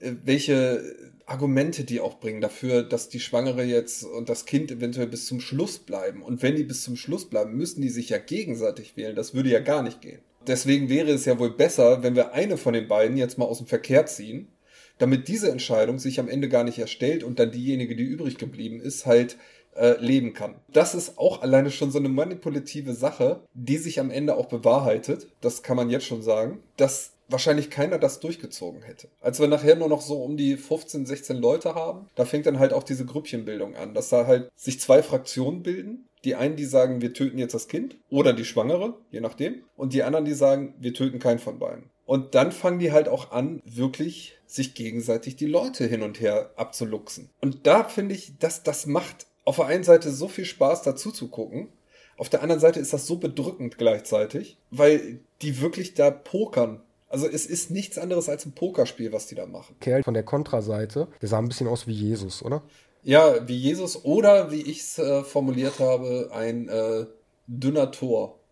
[0.00, 0.82] äh, welche
[1.32, 5.40] Argumente die auch bringen dafür, dass die Schwangere jetzt und das Kind eventuell bis zum
[5.40, 6.22] Schluss bleiben.
[6.22, 9.16] Und wenn die bis zum Schluss bleiben, müssen die sich ja gegenseitig wählen.
[9.16, 10.20] Das würde ja gar nicht gehen.
[10.46, 13.58] Deswegen wäre es ja wohl besser, wenn wir eine von den beiden jetzt mal aus
[13.58, 14.48] dem Verkehr ziehen,
[14.98, 18.80] damit diese Entscheidung sich am Ende gar nicht erstellt und dann diejenige, die übrig geblieben
[18.80, 19.38] ist, halt
[19.76, 20.56] äh, leben kann.
[20.72, 25.28] Das ist auch alleine schon so eine manipulative Sache, die sich am Ende auch bewahrheitet.
[25.40, 26.62] Das kann man jetzt schon sagen.
[26.76, 29.08] Dass wahrscheinlich keiner das durchgezogen hätte.
[29.20, 32.58] Als wir nachher nur noch so um die 15, 16 Leute haben, da fängt dann
[32.58, 36.06] halt auch diese Grüppchenbildung an, dass da halt sich zwei Fraktionen bilden.
[36.24, 39.64] Die einen, die sagen, wir töten jetzt das Kind oder die Schwangere, je nachdem.
[39.76, 41.90] Und die anderen, die sagen, wir töten keinen von beiden.
[42.04, 46.52] Und dann fangen die halt auch an, wirklich sich gegenseitig die Leute hin und her
[46.56, 47.30] abzuluxen.
[47.40, 51.10] Und da finde ich, dass das macht auf der einen Seite so viel Spaß dazu
[51.10, 51.68] zu gucken.
[52.16, 56.80] Auf der anderen Seite ist das so bedrückend gleichzeitig, weil die wirklich da pokern.
[57.08, 59.76] Also es ist nichts anderes als ein Pokerspiel, was die da machen.
[59.80, 62.62] Kerl von der Kontraseite, der sah ein bisschen aus wie Jesus, oder?
[63.02, 67.06] Ja, wie Jesus oder wie ich es äh, formuliert habe, ein äh,
[67.46, 68.38] dünner Tor.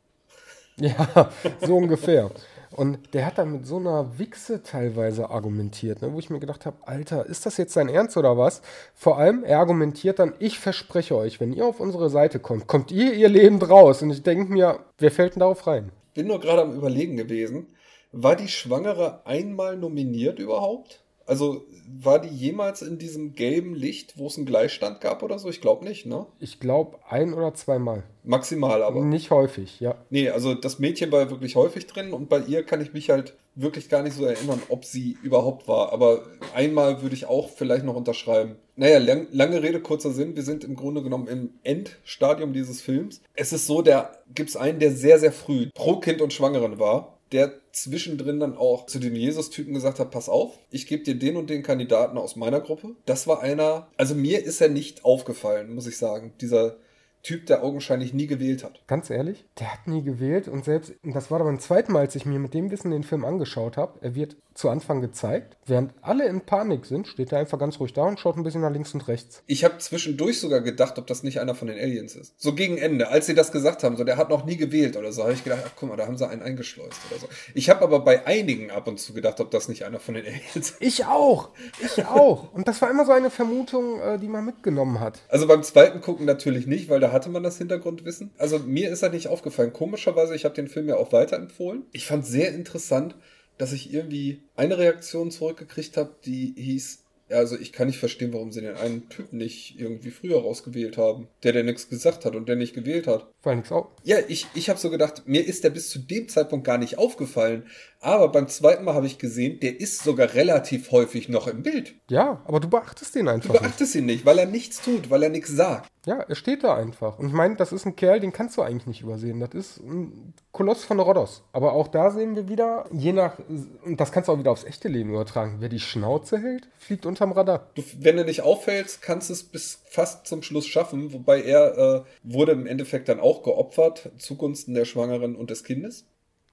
[0.77, 2.31] Ja, so ungefähr.
[2.73, 6.67] Und der hat dann mit so einer Wichse teilweise argumentiert, ne, wo ich mir gedacht
[6.67, 8.63] habe, Alter, ist das jetzt dein Ernst oder was?
[8.95, 12.93] Vor allem, er argumentiert dann, ich verspreche euch, wenn ihr auf unsere Seite kommt, kommt
[12.93, 14.03] ihr ihr Leben raus.
[14.03, 15.91] Und ich denke mir, wer fällt denn darauf rein?
[16.15, 17.75] Bin nur gerade am Überlegen gewesen,
[18.13, 21.03] war die Schwangere einmal nominiert überhaupt?
[21.31, 25.49] Also war die jemals in diesem gelben Licht, wo es einen Gleichstand gab oder so?
[25.49, 26.27] Ich glaube nicht, ne?
[26.41, 28.03] Ich glaube ein oder zweimal.
[28.25, 29.05] Maximal aber.
[29.05, 29.95] Nicht häufig, ja.
[30.11, 33.37] Nee, also das Mädchen war wirklich häufig drin und bei ihr kann ich mich halt
[33.55, 35.93] wirklich gar nicht so erinnern, ob sie überhaupt war.
[35.93, 38.57] Aber einmal würde ich auch vielleicht noch unterschreiben.
[38.75, 40.35] Naja, lang, lange Rede, kurzer Sinn.
[40.35, 43.23] Wir sind im Grunde genommen im Endstadium dieses Films.
[43.35, 46.81] Es ist so, da gibt es einen, der sehr, sehr früh pro Kind und Schwangeren
[46.81, 51.15] war der zwischendrin dann auch zu dem Jesus-Typen gesagt hat, pass auf, ich gebe dir
[51.15, 52.97] den und den Kandidaten aus meiner Gruppe.
[53.07, 56.77] Das war einer, also mir ist er nicht aufgefallen, muss ich sagen, dieser
[57.23, 58.81] Typ, der augenscheinlich nie gewählt hat.
[58.87, 62.15] Ganz ehrlich, der hat nie gewählt und selbst, das war dann beim zweiten Mal, als
[62.15, 65.57] ich mir mit dem Wissen den Film angeschaut habe, er wird zu Anfang gezeigt.
[65.65, 68.61] Während alle in Panik sind, steht er einfach ganz ruhig da und schaut ein bisschen
[68.61, 69.43] nach links und rechts.
[69.47, 72.35] Ich habe zwischendurch sogar gedacht, ob das nicht einer von den Aliens ist.
[72.37, 75.13] So gegen Ende, als sie das gesagt haben, so der hat noch nie gewählt oder
[75.13, 77.29] so, habe ich gedacht, ach guck mal, da haben sie einen eingeschleust oder so.
[77.55, 80.27] Ich habe aber bei einigen ab und zu gedacht, ob das nicht einer von den
[80.27, 80.77] Aliens ist.
[80.81, 81.51] Ich auch,
[81.83, 82.53] ich auch.
[82.53, 85.21] Und das war immer so eine Vermutung, äh, die man mitgenommen hat.
[85.29, 88.31] Also beim zweiten gucken natürlich nicht, weil da hatte man das Hintergrundwissen.
[88.39, 89.73] Also mir ist das nicht aufgefallen.
[89.73, 91.85] Komischerweise, ich habe den Film ja auch weiterempfohlen.
[91.93, 93.17] Ich fand sehr interessant,
[93.59, 98.53] dass ich irgendwie eine Reaktion zurückgekriegt habe, die hieß, also ich kann nicht verstehen, warum
[98.53, 102.49] sie den einen Typen nicht irgendwie früher rausgewählt haben, der der nichts gesagt hat und
[102.49, 103.31] der nicht gewählt hat.
[103.43, 103.91] War nichts auch.
[104.03, 106.99] Ja, ich, ich habe so gedacht, mir ist der bis zu dem Zeitpunkt gar nicht
[106.99, 107.65] aufgefallen.
[108.03, 111.95] Aber beim zweiten Mal habe ich gesehen, der ist sogar relativ häufig noch im Bild.
[112.09, 113.53] Ja, aber du beachtest ihn einfach.
[113.53, 114.03] Du beachtest nicht.
[114.03, 115.91] ihn nicht, weil er nichts tut, weil er nichts sagt.
[116.07, 117.19] Ja, er steht da einfach.
[117.19, 119.39] Und ich meine, das ist ein Kerl, den kannst du eigentlich nicht übersehen.
[119.39, 121.43] Das ist ein Koloss von Rhodos.
[121.53, 123.39] Aber auch da sehen wir wieder, je nach,
[123.85, 127.05] und das kannst du auch wieder aufs echte Leben übertragen, wer die Schnauze hält, fliegt
[127.05, 127.69] unterm Radar.
[127.75, 131.13] Du, wenn du nicht auffällst, kannst du es bis fast zum Schluss schaffen.
[131.13, 136.07] Wobei er äh, wurde im Endeffekt dann auch geopfert zugunsten der Schwangeren und des Kindes.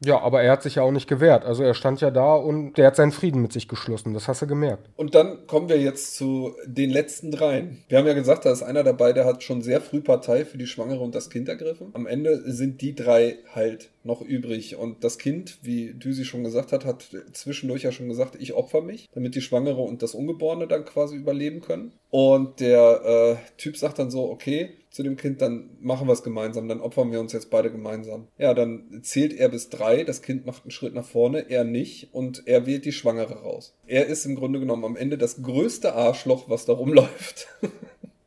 [0.03, 1.43] Ja, aber er hat sich ja auch nicht gewehrt.
[1.43, 4.13] Also er stand ja da und der hat seinen Frieden mit sich geschlossen.
[4.13, 4.89] Das hast du gemerkt.
[4.95, 7.83] Und dann kommen wir jetzt zu den letzten dreien.
[7.87, 10.59] Wir haben ja gesagt, da ist einer dabei, der hat schon sehr früh Partei für
[10.59, 11.89] die Schwangere und das Kind ergriffen.
[11.93, 14.75] Am Ende sind die drei halt noch übrig.
[14.75, 18.81] Und das Kind, wie Düsi schon gesagt hat, hat zwischendurch ja schon gesagt, ich opfer
[18.81, 21.91] mich, damit die Schwangere und das Ungeborene dann quasi überleben können.
[22.09, 26.23] Und der äh, Typ sagt dann so, okay, zu dem Kind, dann machen wir es
[26.23, 28.27] gemeinsam, dann opfern wir uns jetzt beide gemeinsam.
[28.39, 32.15] Ja, dann zählt er bis drei, das Kind macht einen Schritt nach vorne, er nicht
[32.15, 33.75] und er wählt die Schwangere raus.
[33.85, 37.47] Er ist im Grunde genommen am Ende das größte Arschloch, was da rumläuft.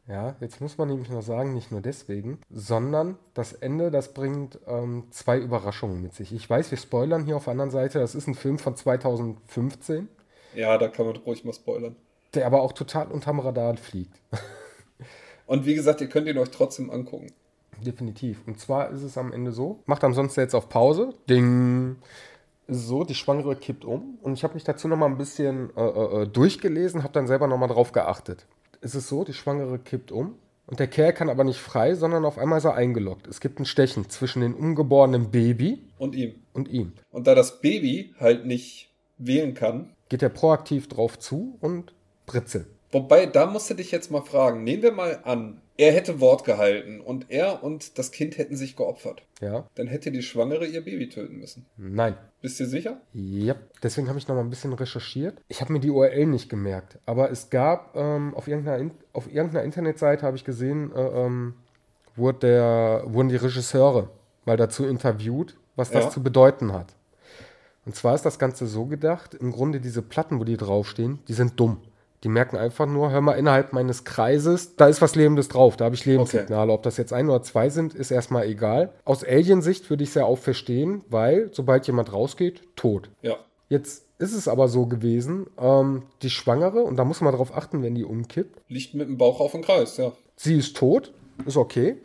[0.06, 4.58] Ja, jetzt muss man nämlich noch sagen, nicht nur deswegen, sondern das Ende, das bringt
[4.66, 6.32] ähm, zwei Überraschungen mit sich.
[6.32, 10.08] Ich weiß, wir spoilern hier auf der anderen Seite, das ist ein Film von 2015.
[10.56, 11.94] Ja, da kann man ruhig mal spoilern.
[12.34, 14.20] Der aber auch total unterm Radar fliegt.
[15.50, 17.32] Und wie gesagt, ihr könnt ihn euch trotzdem angucken.
[17.84, 18.38] Definitiv.
[18.46, 21.14] Und zwar ist es am Ende so, macht ansonsten jetzt auf Pause.
[21.28, 21.96] Ding.
[22.68, 24.18] So, die Schwangere kippt um.
[24.22, 27.68] Und ich habe mich dazu nochmal ein bisschen äh, äh, durchgelesen, habe dann selber nochmal
[27.68, 28.46] drauf geachtet
[28.80, 30.36] ist es so, die Schwangere kippt um
[30.66, 33.26] und der Kerl kann aber nicht frei, sondern auf einmal ist er eingeloggt.
[33.26, 36.34] Es gibt ein Stechen zwischen dem ungeborenen Baby und ihm.
[36.52, 36.92] Und ihm.
[37.10, 41.92] Und da das Baby halt nicht wählen kann, geht er proaktiv drauf zu und
[42.26, 42.66] britzelt.
[42.92, 44.64] Wobei, da musst du dich jetzt mal fragen.
[44.64, 48.76] Nehmen wir mal an, er hätte Wort gehalten und er und das Kind hätten sich
[48.76, 49.22] geopfert.
[49.40, 49.66] Ja.
[49.76, 51.66] Dann hätte die Schwangere ihr Baby töten müssen.
[51.76, 52.16] Nein.
[52.42, 53.00] Bist du sicher?
[53.12, 53.54] Ja.
[53.82, 55.40] Deswegen habe ich noch mal ein bisschen recherchiert.
[55.48, 59.64] Ich habe mir die URL nicht gemerkt, aber es gab ähm, auf, irgendeiner, auf irgendeiner
[59.64, 61.54] Internetseite habe ich gesehen, äh, ähm,
[62.16, 64.10] wurde der, wurden die Regisseure
[64.44, 66.10] mal dazu interviewt, was das ja.
[66.10, 66.94] zu bedeuten hat.
[67.86, 71.32] Und zwar ist das Ganze so gedacht, im Grunde diese Platten, wo die draufstehen, die
[71.32, 71.78] sind dumm.
[72.22, 75.86] Die merken einfach nur, hör mal, innerhalb meines Kreises, da ist was Lebendes drauf, da
[75.86, 76.70] habe ich Lebenssignale.
[76.70, 76.78] Okay.
[76.78, 78.92] Ob das jetzt ein oder zwei sind, ist erstmal egal.
[79.04, 83.10] Aus Alien-Sicht würde ich es ja auch verstehen, weil sobald jemand rausgeht, tot.
[83.22, 83.36] Ja.
[83.70, 87.82] Jetzt ist es aber so gewesen, ähm, die Schwangere, und da muss man darauf achten,
[87.82, 88.60] wenn die umkippt.
[88.68, 90.12] Liegt mit dem Bauch auf dem Kreis, ja.
[90.36, 91.12] Sie ist tot,
[91.46, 91.96] ist okay.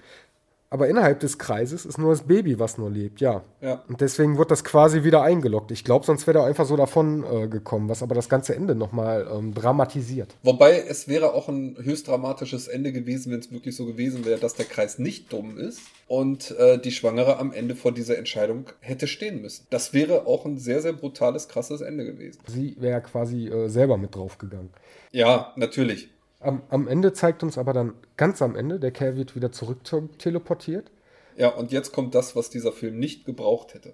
[0.70, 3.44] Aber innerhalb des Kreises ist nur das Baby, was nur lebt, ja.
[3.62, 3.84] Ja.
[3.88, 5.72] Und deswegen wird das quasi wieder eingeloggt.
[5.72, 8.74] Ich glaube, sonst wäre er einfach so davon äh, gekommen, was aber das ganze Ende
[8.74, 10.36] nochmal ähm, dramatisiert.
[10.44, 14.40] Wobei es wäre auch ein höchst dramatisches Ende gewesen, wenn es wirklich so gewesen wäre,
[14.40, 18.66] dass der Kreis nicht dumm ist und äh, die Schwangere am Ende vor dieser Entscheidung
[18.80, 19.68] hätte stehen müssen.
[19.70, 22.40] Das wäre auch ein sehr, sehr brutales, krasses Ende gewesen.
[22.48, 24.72] Sie wäre quasi äh, selber mit draufgegangen.
[25.12, 26.10] Ja, natürlich.
[26.46, 29.80] Am, am Ende zeigt uns aber dann ganz am Ende, der Kerl wird wieder zurück
[30.18, 30.92] teleportiert.
[31.38, 33.94] Ja, und jetzt kommt das, was dieser Film nicht gebraucht hätte.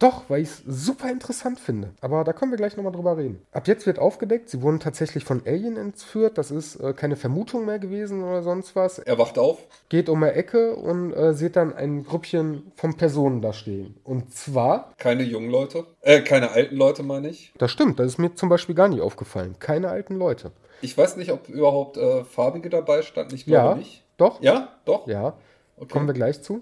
[0.00, 1.94] Doch, weil ich es super interessant finde.
[2.00, 3.40] Aber da können wir gleich nochmal drüber reden.
[3.52, 6.36] Ab jetzt wird aufgedeckt, sie wurden tatsächlich von Alien entführt.
[6.36, 8.98] Das ist äh, keine Vermutung mehr gewesen oder sonst was.
[8.98, 9.58] Er wacht auf.
[9.88, 13.94] Geht um eine Ecke und äh, sieht dann ein Grüppchen von Personen da stehen.
[14.02, 14.92] Und zwar.
[14.98, 15.86] Keine jungen Leute.
[16.00, 17.52] Äh, keine alten Leute, meine ich.
[17.56, 19.56] Das stimmt, das ist mir zum Beispiel gar nicht aufgefallen.
[19.60, 20.50] Keine alten Leute.
[20.84, 23.34] Ich weiß nicht, ob überhaupt äh, Farbige dabei standen.
[23.34, 24.02] Ich glaube Ja, nicht.
[24.16, 24.40] doch.
[24.42, 25.06] Ja, doch.
[25.06, 25.34] Ja,
[25.76, 25.88] Okay.
[25.92, 26.60] kommen wir gleich zu.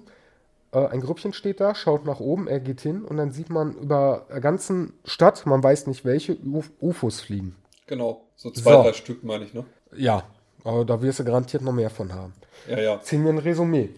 [0.72, 3.74] Äh, ein Grüppchen steht da, schaut nach oben, er geht hin und dann sieht man
[3.74, 7.56] über der ganzen Stadt, man weiß nicht welche, Uf UFOs fliegen.
[7.86, 8.22] Genau.
[8.36, 8.82] So zwei, So.
[8.82, 9.64] drei Stück, meine ich, ne?
[9.94, 10.22] Ja,
[10.64, 12.32] aber da wirst du garantiert noch mehr von haben.
[12.70, 13.00] Ja, ja.
[13.02, 13.90] Ziehen wir ein Resümee.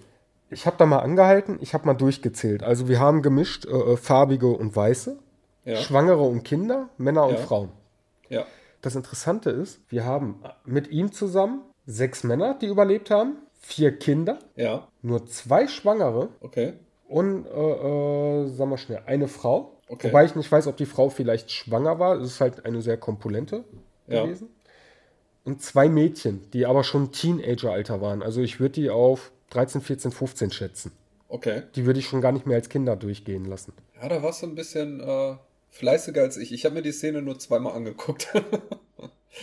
[0.50, 2.62] Ich habe da mal angehalten, ich habe mal durchgezählt.
[2.64, 5.16] Also wir haben gemischt äh, äh, farbige und weiße,
[5.64, 5.76] Ja.
[5.76, 7.38] Schwangere und Kinder, Männer und.
[7.38, 7.70] Frauen.
[8.28, 8.44] Ja.
[8.85, 14.38] Das Interessante ist, wir haben mit ihm zusammen sechs Männer, die überlebt haben, vier Kinder,
[14.57, 14.88] Ja.
[15.01, 16.75] nur zwei Schwangere Okay.
[17.09, 19.81] und, äh, äh, sagen wir schnell, eine Frau.
[19.88, 20.09] Okay.
[20.09, 22.16] Wobei ich nicht weiß, ob die Frau vielleicht schwanger war.
[22.20, 23.64] Es ist halt eine sehr kompulente
[24.07, 24.23] Ja.
[24.25, 24.49] gewesen.
[25.44, 28.23] Und zwei Mädchen, die aber schon Teenager-Alter waren.
[28.23, 30.92] Also ich würde die auf 13, 14, 15 schätzen.
[31.29, 31.62] Okay.
[31.75, 33.73] Die würde ich schon gar nicht mehr als Kinder durchgehen lassen.
[34.01, 35.37] Ja, da warst du ein bisschen äh,
[35.74, 36.52] fleißiger als ich.
[36.52, 38.28] Ich habe mir die Szene nur zweimal angeguckt.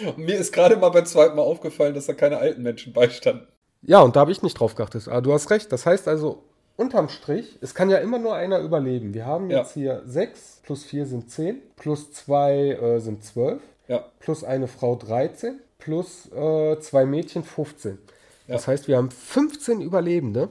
[0.06, 3.48] Und mir ist gerade mal beim zweiten Mal aufgefallen, dass da keine alten Menschen beistanden.
[3.84, 5.08] Ja, und da habe ich nicht drauf geachtet.
[5.08, 5.72] Aber du hast recht.
[5.72, 6.44] Das heißt also,
[6.78, 9.13] unterm Strich, es kann ja immer nur einer überleben.
[9.13, 9.60] Wir haben Ja.
[9.60, 14.06] jetzt hier sechs, plus vier sind zehn, plus zwei äh, sind zwölf, Ja.
[14.20, 17.98] plus eine Frau 13, plus äh, zwei Mädchen 15.
[18.48, 20.50] Das heißt, wir haben 15 Überlebende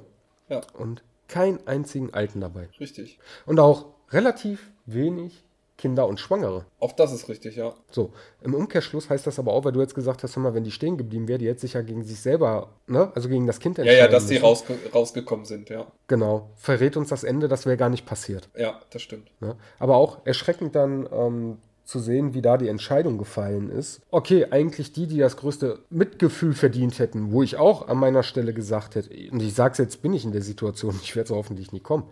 [0.49, 0.61] Ja.
[0.79, 2.69] und keinen einzigen Alten dabei.
[2.81, 3.19] Richtig.
[3.47, 5.45] Und auch relativ wenig
[5.81, 6.67] Kinder und Schwangere.
[6.79, 7.73] Auch das ist richtig, ja.
[7.91, 8.13] So,
[8.43, 10.99] im Umkehrschluss heißt das aber auch, weil du jetzt gesagt hast, mal, wenn die stehen
[10.99, 13.85] geblieben wäre, die hätte sich ja gegen sich selber, ne, also gegen das Kind Ja,
[13.85, 14.45] ja, entscheiden dass die müssen.
[14.45, 15.87] rausge rausgekommen sind, ja.
[16.07, 18.51] Genau, verrät uns das Ende, das wäre gar nicht passiert.
[18.57, 19.31] Ja, das stimmt.
[19.41, 19.57] Ne?
[19.79, 24.03] Aber auch erschreckend dann ähm, zu sehen, wie da die Entscheidung gefallen ist.
[24.11, 28.53] Okay, eigentlich die, die das größte Mitgefühl verdient hätten, wo ich auch an meiner Stelle
[28.53, 31.73] gesagt hätte, und ich sag's jetzt, bin ich in der Situation, ich werde so hoffentlich
[31.73, 32.05] nie kommen.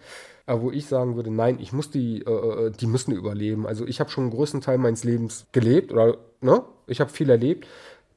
[0.48, 3.66] Aber wo ich sagen würde, nein, ich muss die, äh, äh, die müssen überleben.
[3.66, 7.28] Also ich habe schon einen größten Teil meines Lebens gelebt oder ne, ich habe viel
[7.28, 7.66] erlebt.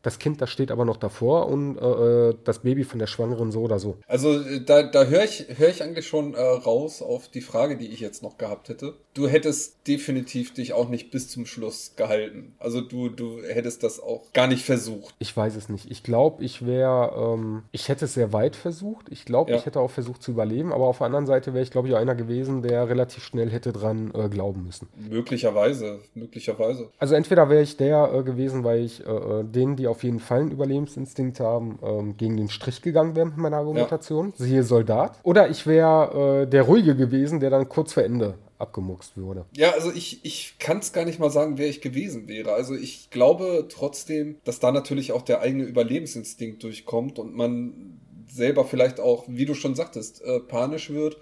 [0.04, 3.52] Das Kind, das steht aber noch davor und äh, äh, das Baby von der Schwangeren
[3.52, 3.98] so oder so.
[4.08, 7.78] Also äh, da, da höre ich, hör ich eigentlich schon äh, raus auf die Frage,
[7.78, 8.96] die ich jetzt noch gehabt hätte.
[9.14, 12.56] Du hättest definitiv dich auch nicht bis zum Schluss gehalten.
[12.60, 15.14] Also du, du hättest das auch gar nicht versucht.
[15.20, 15.92] Ich weiß es nicht.
[15.92, 19.08] Ich glaube, ich wäre, ähm, ich hätte es sehr weit versucht.
[19.10, 19.58] Ich glaube, Ja.
[19.58, 21.94] ich hätte auch versucht zu überleben, aber auf der anderen Seite wäre ich, glaube ich,
[21.94, 24.88] auch einer gewesen, der relativ schnell hätte dran äh, glauben müssen.
[25.10, 26.90] Möglicherweise, möglicherweise.
[26.98, 30.52] Also entweder wäre ich der äh, gewesen, weil ich denen, die auf jeden Fall einen
[30.52, 34.34] Überlebensinstinkt haben, ähm, gegen den Strich gegangen wäre mit meiner Argumentation.
[34.36, 35.20] Siehe Soldat.
[35.24, 39.46] Oder ich wäre äh, der Ruhige gewesen, der dann kurz vor Ende abgemuckst wurde.
[39.56, 42.54] Ja, also ich, ich kann es gar nicht mal sagen, wer ich gewesen wäre.
[42.54, 48.00] Also ich glaube trotzdem, dass da natürlich auch der eigene Überlebensinstinkt durchkommt und man
[48.32, 51.18] selber vielleicht auch, wie du schon sagtest, äh, panisch wird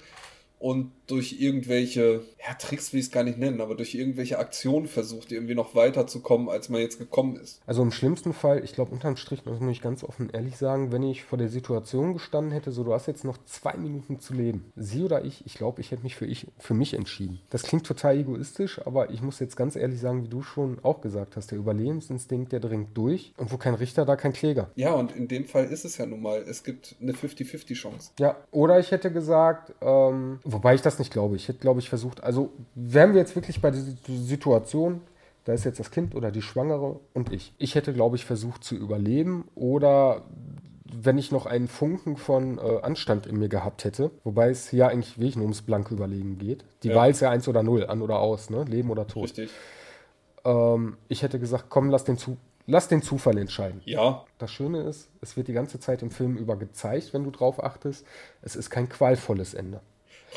[0.59, 4.87] und durch irgendwelche, ja, Tricks will ich es gar nicht nennen, aber durch irgendwelche Aktionen
[4.87, 7.61] versucht, irgendwie noch weiterzukommen, als man jetzt gekommen ist.
[7.65, 10.91] Also im schlimmsten Fall, ich glaube unterm Strich, das muss ich ganz offen ehrlich sagen,
[10.91, 14.33] wenn ich vor der Situation gestanden hätte, so du hast jetzt noch zwei Minuten zu
[14.33, 17.39] leben, sie oder ich, ich glaube, ich hätte mich für, ich, für mich entschieden.
[17.49, 21.01] Das klingt total egoistisch, aber ich muss jetzt ganz ehrlich sagen, wie du schon auch
[21.01, 24.69] gesagt hast, der Überlebensinstinkt, der dringt durch und wo kein Richter, da kein Kläger.
[24.75, 28.11] Ja, und in dem Fall ist es ja nun mal, es gibt eine 50-50-Chance.
[28.19, 31.89] Ja, oder ich hätte gesagt, ähm, wobei ich das nicht glaube, ich hätte, glaube ich,
[31.89, 35.01] versucht, also wären wir jetzt wirklich bei der Situation,
[35.45, 37.53] da ist jetzt das Kind oder die Schwangere und ich.
[37.57, 40.23] Ich hätte, glaube ich, versucht zu überleben oder
[40.91, 44.87] wenn ich noch einen Funken von äh, Anstand in mir gehabt hätte, wobei es hier
[44.87, 46.65] eigentlich wirklich nur ums blanke Überlegen geht.
[46.83, 46.95] Die Ja.
[46.95, 48.63] Wahl ist ja eins oder null, an oder aus, ne?
[48.63, 49.23] Leben oder Tod.
[49.25, 49.51] Richtig.
[50.45, 53.81] Ähm, ich hätte gesagt, komm, lass den, zu lass den Zufall entscheiden.
[53.85, 57.31] Ja, Das Schöne ist, es wird die ganze Zeit im Film über gezeigt, wenn du
[57.31, 58.05] drauf achtest.
[58.41, 59.81] Es ist kein qualvolles Ende.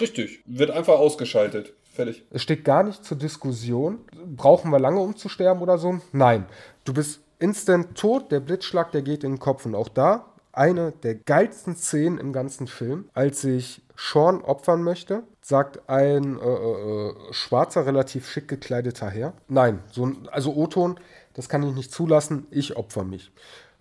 [0.01, 0.43] Richtig.
[0.47, 1.73] Wird einfach ausgeschaltet.
[1.93, 2.25] Fertig.
[2.31, 4.01] Es steht gar nicht zur Diskussion.
[4.37, 6.01] Brauchen wir lange, um zu sterben oder so?
[6.13, 6.47] Nein.
[6.85, 8.33] Du bist instant tot.
[8.33, 9.67] Der Blitzschlag, der geht in den Kopf.
[9.67, 15.23] Und auch da, eine der geilsten Szenen im ganzen Film, als sich Sean opfern möchte,
[15.41, 19.35] sagt ein äh, äh, äh, schwarzer, relativ schick gekleideter Herr.
[19.49, 20.99] Nein, so ein, also O-Ton,
[21.35, 23.33] das kann ich nicht zulassen, ich opfer mich.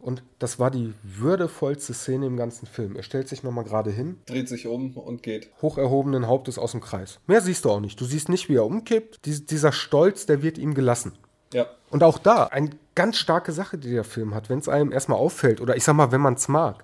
[0.01, 2.95] Und das war die würdevollste Szene im ganzen Film.
[2.95, 4.19] Er stellt sich nochmal gerade hin.
[4.25, 5.49] Dreht sich um und geht.
[5.61, 7.19] Hoch erhobenen Hauptes aus dem Kreis.
[7.27, 8.01] Mehr siehst du auch nicht.
[8.01, 9.25] Du siehst nicht, wie er umkippt.
[9.25, 11.13] Dies, dieser Stolz, der wird ihm gelassen.
[11.53, 11.67] Ja.
[11.89, 15.19] Und auch da, eine ganz starke Sache, die der Film hat, wenn es einem erstmal
[15.19, 16.83] auffällt, oder ich sag mal, wenn man es mag.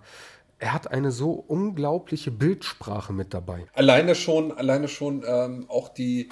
[0.60, 3.68] Er hat eine so unglaubliche Bildsprache mit dabei.
[3.74, 6.30] Alleine schon, alleine schon ähm, auch die,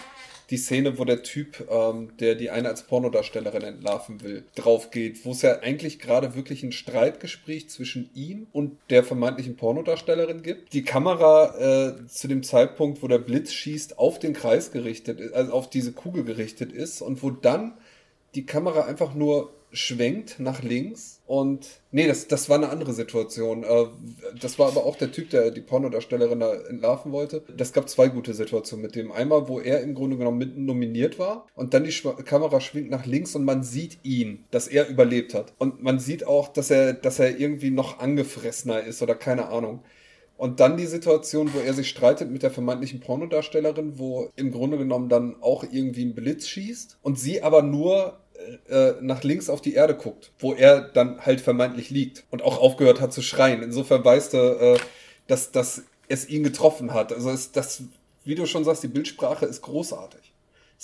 [0.49, 5.25] die Szene, wo der Typ, ähm, der die eine als Pornodarstellerin entlarven will, drauf geht,
[5.25, 10.73] wo es ja eigentlich gerade wirklich ein Streitgespräch zwischen ihm und der vermeintlichen Pornodarstellerin gibt.
[10.73, 15.34] Die Kamera äh, zu dem Zeitpunkt, wo der Blitz schießt, auf den Kreis gerichtet ist,
[15.34, 17.77] also auf diese Kugel gerichtet ist und wo dann
[18.36, 23.63] die Kamera einfach nur schwenkt nach links und nee, das, das war eine andere Situation.
[23.63, 23.85] Äh,
[24.39, 27.43] das war aber auch der Typ, der die Pornodarstellerin da entlarven wollte.
[27.55, 29.11] Das gab zwei gute Situationen mit dem.
[29.11, 31.91] Einmal, wo er im Grunde genommen mit nominiert war und dann die
[32.23, 35.53] Kamera schwingt nach links und man sieht ihn, dass er überlebt hat.
[35.57, 39.83] Und man sieht auch, dass er, dass er irgendwie noch angefressener ist oder keine Ahnung.
[40.38, 44.77] Und dann die Situation, wo er sich streitet mit der vermeintlichen Pornodarstellerin, wo im Grunde
[44.77, 48.19] genommen dann auch irgendwie ein Blitz schießt und sie aber nur
[48.69, 52.60] äh, nach links auf die Erde guckt, wo er dann halt vermeintlich liegt und auch
[52.60, 53.63] aufgehört hat zu schreien.
[53.63, 54.80] Insofern weißt du, äh,
[55.28, 57.12] dass, dass es ihn getroffen hat.
[57.13, 57.84] Also ist das,
[58.24, 60.35] wie du schon sagst, die Bildsprache ist großartig.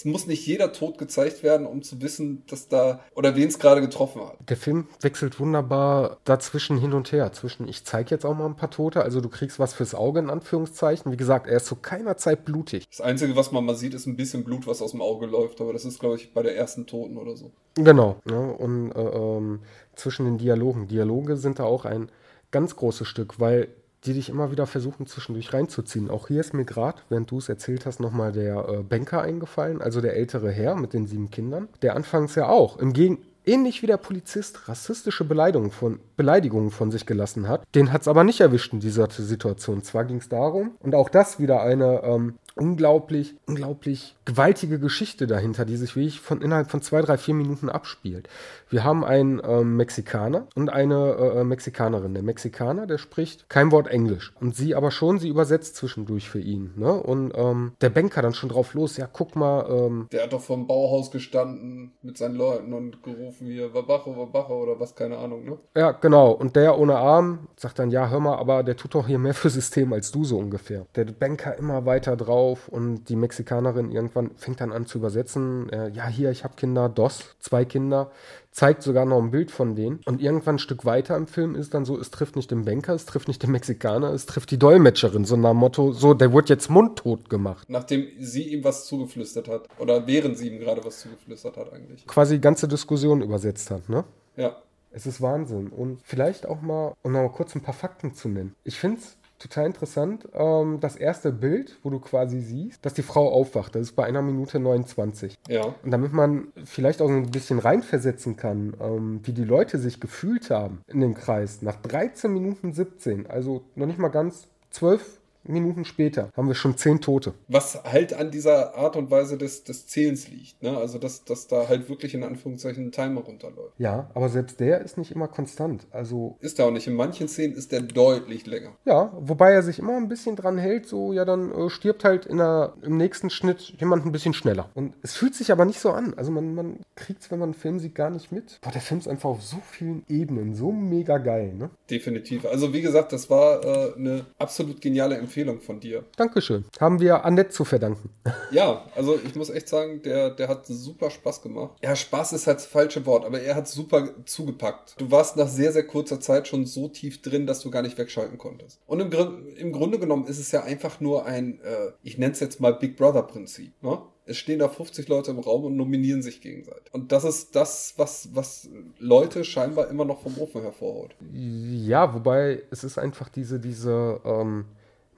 [0.01, 3.59] Es muss nicht jeder Tod gezeigt werden, um zu wissen, dass da oder wen es
[3.59, 4.35] gerade getroffen hat.
[4.49, 7.31] Der Film wechselt wunderbar dazwischen hin und her.
[7.33, 10.19] Zwischen, ich zeige jetzt auch mal ein paar Tote, also du kriegst was fürs Auge
[10.19, 11.11] in Anführungszeichen.
[11.11, 12.87] Wie gesagt, er ist zu keiner Zeit blutig.
[12.89, 15.61] Das Einzige, was man mal sieht, ist ein bisschen Blut, was aus dem Auge läuft,
[15.61, 17.51] aber das ist, glaube ich, bei der ersten Toten oder so.
[17.75, 18.15] Genau.
[18.25, 18.53] Ne?
[18.53, 19.59] und äh, ähm,
[19.95, 20.87] zwischen den Dialogen.
[20.87, 22.09] Dialoge sind da auch ein
[22.49, 23.67] ganz großes Stück, weil
[24.05, 26.09] die dich immer wieder versuchen zwischendurch reinzuziehen.
[26.09, 29.81] Auch hier ist mir gerade, während du es erzählt hast, nochmal der äh, Banker eingefallen,
[29.81, 33.81] also der ältere Herr mit den sieben Kindern, der anfangs ja auch im Gegen ähnlich
[33.81, 37.63] wie der Polizist rassistische Beleidigungen von, Beleidigungen von sich gelassen hat.
[37.73, 39.83] Den hat es aber nicht erwischt in dieser Situation.
[39.83, 45.65] Zwar ging es darum, und auch das wieder eine ähm, unglaublich, unglaublich gewaltige Geschichte dahinter,
[45.65, 48.27] die sich wirklich von innerhalb von zwei, drei, vier Minuten abspielt.
[48.71, 52.13] Wir haben einen ähm, Mexikaner und eine äh, Mexikanerin.
[52.13, 54.33] Der Mexikaner, der spricht kein Wort Englisch.
[54.39, 56.71] Und sie aber schon, sie übersetzt zwischendurch für ihn.
[56.77, 56.93] Ne?
[56.93, 59.69] Und ähm, der Banker dann schon drauf los, ja, guck mal.
[59.69, 64.63] Ähm, der hat doch vom Bauhaus gestanden mit seinen Leuten und gerufen hier, Wabacho, Wabacho
[64.63, 65.57] oder was, keine Ahnung, ne?
[65.75, 66.31] Ja, genau.
[66.31, 69.33] Und der ohne Arm sagt dann, ja, hör mal, aber der tut doch hier mehr
[69.33, 70.85] für System als du so ungefähr.
[70.95, 75.67] Der Banker immer weiter drauf und die Mexikanerin irgendwann fängt dann an zu übersetzen.
[75.73, 78.11] Äh, ja, hier, ich habe Kinder, DOS, zwei Kinder
[78.51, 80.01] zeigt sogar noch ein Bild von denen.
[80.05, 82.93] Und irgendwann ein Stück weiter im Film ist dann so, es trifft nicht den Banker,
[82.93, 85.25] es trifft nicht den Mexikaner, es trifft die Dolmetscherin.
[85.25, 87.69] So nach Motto, so, der wird jetzt mundtot gemacht.
[87.69, 89.67] Nachdem sie ihm was zugeflüstert hat.
[89.79, 92.05] Oder während sie ihm gerade was zugeflüstert hat eigentlich.
[92.05, 94.03] Quasi die ganze Diskussion übersetzt hat, ne?
[94.35, 94.57] Ja.
[94.91, 95.69] Es ist Wahnsinn.
[95.69, 98.55] Und vielleicht auch mal, um noch mal kurz ein paar Fakten zu nennen.
[98.65, 100.27] Ich finde es total interessant.
[100.33, 104.05] Ähm, das erste Bild, wo du quasi siehst, dass die Frau aufwacht, das ist bei
[104.05, 105.35] einer Minute 29.
[105.47, 105.75] Ja.
[105.83, 110.49] Und damit man vielleicht auch ein bisschen reinversetzen kann, ähm, wie die Leute sich gefühlt
[110.49, 115.85] haben in dem Kreis, nach 13 Minuten 17, also noch nicht mal ganz 12 Minuten
[115.85, 117.33] später haben wir schon zehn Tote.
[117.47, 120.61] Was halt an dieser Art und Weise des, des Zählens liegt.
[120.61, 120.77] Ne?
[120.77, 123.73] Also, dass, dass da halt wirklich in Anführungszeichen ein Timer runterläuft.
[123.77, 125.87] Ja, aber selbst der ist nicht immer konstant.
[125.91, 126.87] Also ist er auch nicht.
[126.87, 128.71] In manchen Szenen ist der deutlich länger.
[128.85, 132.25] Ja, wobei er sich immer ein bisschen dran hält, so, ja, dann äh, stirbt halt
[132.25, 134.69] in der, im nächsten Schnitt jemand ein bisschen schneller.
[134.75, 136.13] Und es fühlt sich aber nicht so an.
[136.15, 138.59] Also, man, man kriegt es, wenn man einen Film sieht, gar nicht mit.
[138.61, 141.69] Boah, der Film ist einfach auf so vielen Ebenen so mega geil, ne?
[141.89, 142.45] Definitiv.
[142.45, 146.03] Also, wie gesagt, das war äh, eine absolut geniale Empfehlung Empfehlung von dir.
[146.17, 146.65] Dankeschön.
[146.77, 148.09] Haben wir Annette zu verdanken.
[148.51, 151.77] Ja, also ich muss echt sagen, der, der hat super Spaß gemacht.
[151.81, 154.95] Ja, Spaß ist halt das falsche Wort, aber er hat super zugepackt.
[154.97, 157.97] Du warst nach sehr, sehr kurzer Zeit schon so tief drin, dass du gar nicht
[157.97, 158.81] wegschalten konntest.
[158.87, 159.09] Und im,
[159.55, 162.73] im Grunde genommen ist es ja einfach nur ein, äh, ich nenne es jetzt mal
[162.73, 163.71] Big Brother Prinzip.
[163.81, 164.01] Ne?
[164.25, 166.93] es stehen da 50 Leute im Raum und nominieren sich gegenseitig.
[166.93, 171.15] Und das ist das, was, was Leute scheinbar immer noch vom Ofen hervorhaut.
[171.33, 174.65] Ja, wobei es ist einfach diese, diese, ähm,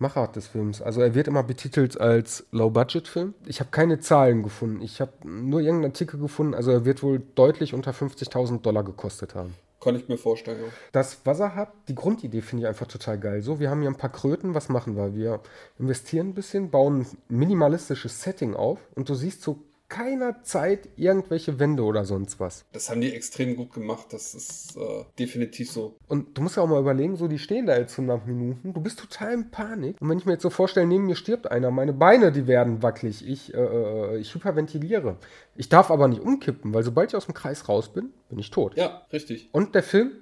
[0.04, 0.82] Machart des Films.
[0.82, 3.34] Also er wird immer betitelt als Low-Budget-Film.
[3.48, 4.82] Ich habe keine Zahlen gefunden.
[4.82, 6.54] Ich habe nur irgendeinen Artikel gefunden.
[6.54, 9.56] Also er wird wohl deutlich unter 50.000 Dollar gekostet haben.
[9.82, 10.72] Kann ich mir vorstellen, ja.
[10.94, 13.42] Das, was er hat, die Grundidee finde ich einfach total geil.
[13.42, 15.14] So, wir haben hier ein paar Kröten, was machen wir?
[15.16, 15.42] Wir
[15.78, 19.60] investieren ein bisschen, bauen ein minimalistisches Setting auf und du siehst so
[19.94, 22.66] keiner Zeit irgendwelche Wände oder sonst was.
[22.72, 24.08] Das haben die extrem gut gemacht.
[24.10, 25.98] Das ist äh, definitiv so.
[26.08, 28.74] Und du musst ja auch mal überlegen, so die stehen da jetzt 100 Minuten.
[28.74, 30.02] Du bist total in Panik.
[30.02, 32.82] Und wenn ich mir jetzt so vorstelle, neben mir stirbt einer, meine Beine, die werden
[32.82, 33.28] wackelig.
[33.28, 35.18] Ich, äh, äh ich hyperventiliere.
[35.56, 38.50] Ich darf aber nicht umkippen, weil sobald ich aus dem Kreis raus bin, bin ich
[38.50, 38.76] tot.
[38.76, 39.50] Ja, richtig.
[39.52, 40.14] Und der Film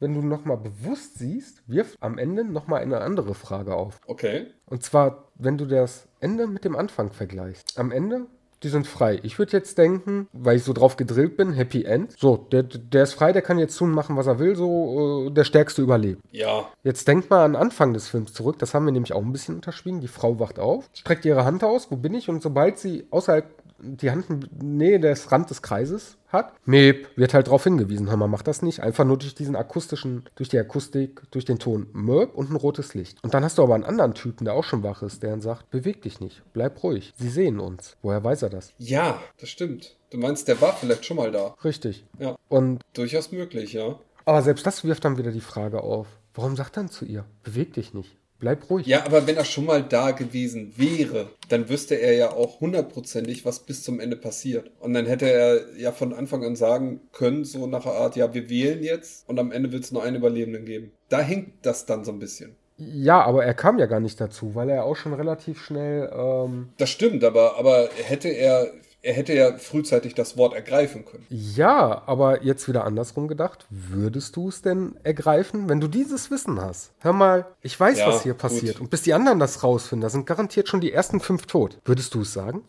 [0.00, 4.00] wenn du nochmal bewusst siehst, wirft am Ende nochmal eine andere Frage auf.
[4.06, 4.46] Okay.
[4.66, 7.78] Und zwar, wenn du das Ende mit dem Anfang vergleichst.
[7.78, 8.26] Am Ende,
[8.62, 9.20] die sind frei.
[9.22, 12.14] Ich würde jetzt denken, weil ich so drauf gedrillt bin, Happy End.
[12.18, 15.30] So, der, der ist frei, der kann jetzt tun, machen, was er will, so äh,
[15.30, 16.22] der Stärkste überlebt.
[16.30, 16.68] Ja.
[16.82, 19.56] Jetzt denk mal an Anfang des Films zurück, das haben wir nämlich auch ein bisschen
[19.56, 20.00] unterschwiegen.
[20.00, 22.28] Die Frau wacht auf, streckt ihre Hand aus, wo bin ich?
[22.28, 23.46] Und sobald sie außerhalb
[23.80, 26.52] die Hand in Nähe des Rand des Kreises hat.
[26.66, 28.80] Meep wird halt darauf hingewiesen, Hammer macht das nicht.
[28.80, 32.94] Einfach nur durch diesen akustischen, durch die Akustik, durch den Ton Möb und ein rotes
[32.94, 33.18] Licht.
[33.22, 35.40] Und dann hast du aber einen anderen Typen, der auch schon wach ist, der dann
[35.40, 37.14] sagt, beweg dich nicht, bleib ruhig.
[37.16, 37.96] Sie sehen uns.
[38.02, 38.72] Woher weiß er das?
[38.78, 39.96] Ja, das stimmt.
[40.10, 41.54] Du meinst, der war vielleicht schon mal da.
[41.64, 42.04] Richtig.
[42.18, 42.36] Ja.
[42.48, 43.98] Und durchaus möglich, ja.
[44.24, 46.06] Aber selbst das wirft dann wieder die Frage auf.
[46.34, 48.17] Warum sagt er dann zu ihr, beweg dich nicht?
[48.40, 48.86] Bleib ruhig.
[48.86, 53.44] Ja, aber wenn er schon mal da gewesen wäre, dann wüsste er ja auch hundertprozentig,
[53.44, 54.70] was bis zum Ende passiert.
[54.78, 58.32] Und dann hätte er ja von Anfang an sagen können, so nach der Art, ja,
[58.34, 60.92] wir wählen jetzt und am Ende wird es nur einen Überlebenden geben.
[61.08, 62.54] Da hinkt das dann so ein bisschen.
[62.76, 66.08] Ja, aber er kam ja gar nicht dazu, weil er auch schon relativ schnell.
[66.14, 68.70] Ähm das stimmt, aber, aber hätte er
[69.08, 71.24] er hätte ja frühzeitig das Wort ergreifen können.
[71.30, 73.64] Ja, aber jetzt wieder andersrum gedacht.
[73.70, 76.92] Würdest du es denn ergreifen, wenn du dieses Wissen hast?
[76.98, 78.74] Hör mal, ich weiß, ja, was hier passiert.
[78.74, 78.82] Gut.
[78.82, 81.78] Und bis die anderen das rausfinden, da sind garantiert schon die ersten fünf tot.
[81.86, 82.64] Würdest du es sagen?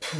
[0.00, 0.16] Puh.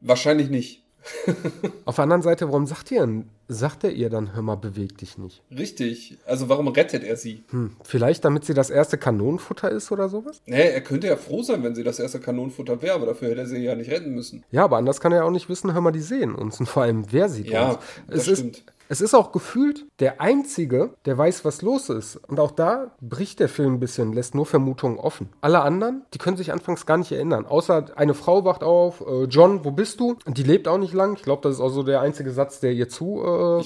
[0.00, 0.82] Wahrscheinlich nicht.
[1.84, 3.06] Auf der anderen Seite, warum sagt ihr,
[3.50, 5.42] sagt er ihr dann, hör mal, beweg dich nicht?
[5.50, 6.16] Richtig.
[6.24, 7.42] Also warum rettet er sie?
[7.50, 10.40] Hm, vielleicht, damit sie das erste Kanonenfutter ist oder sowas?
[10.46, 13.40] Nee, er könnte ja froh sein, wenn sie das erste Kanonenfutter wäre, aber dafür hätte
[13.40, 14.44] er sie ja nicht retten müssen.
[14.50, 16.66] Ja, aber anders kann er ja auch nicht wissen, hör mal, die sehen uns und
[16.66, 17.78] vor allem, wer sieht ja, uns.
[18.08, 18.58] Das es stimmt.
[18.58, 22.16] Ist, es ist auch gefühlt der Einzige, der weiß, was los ist.
[22.16, 25.28] Und auch da bricht der Film ein bisschen, lässt nur Vermutungen offen.
[25.40, 27.46] Alle anderen, die können sich anfangs gar nicht erinnern.
[27.46, 30.16] Außer eine Frau wacht auf, äh, John, wo bist du?
[30.26, 31.14] Und die lebt auch nicht lang.
[31.14, 33.62] Ich glaube, das ist auch so der einzige Satz, der ihr zu äh,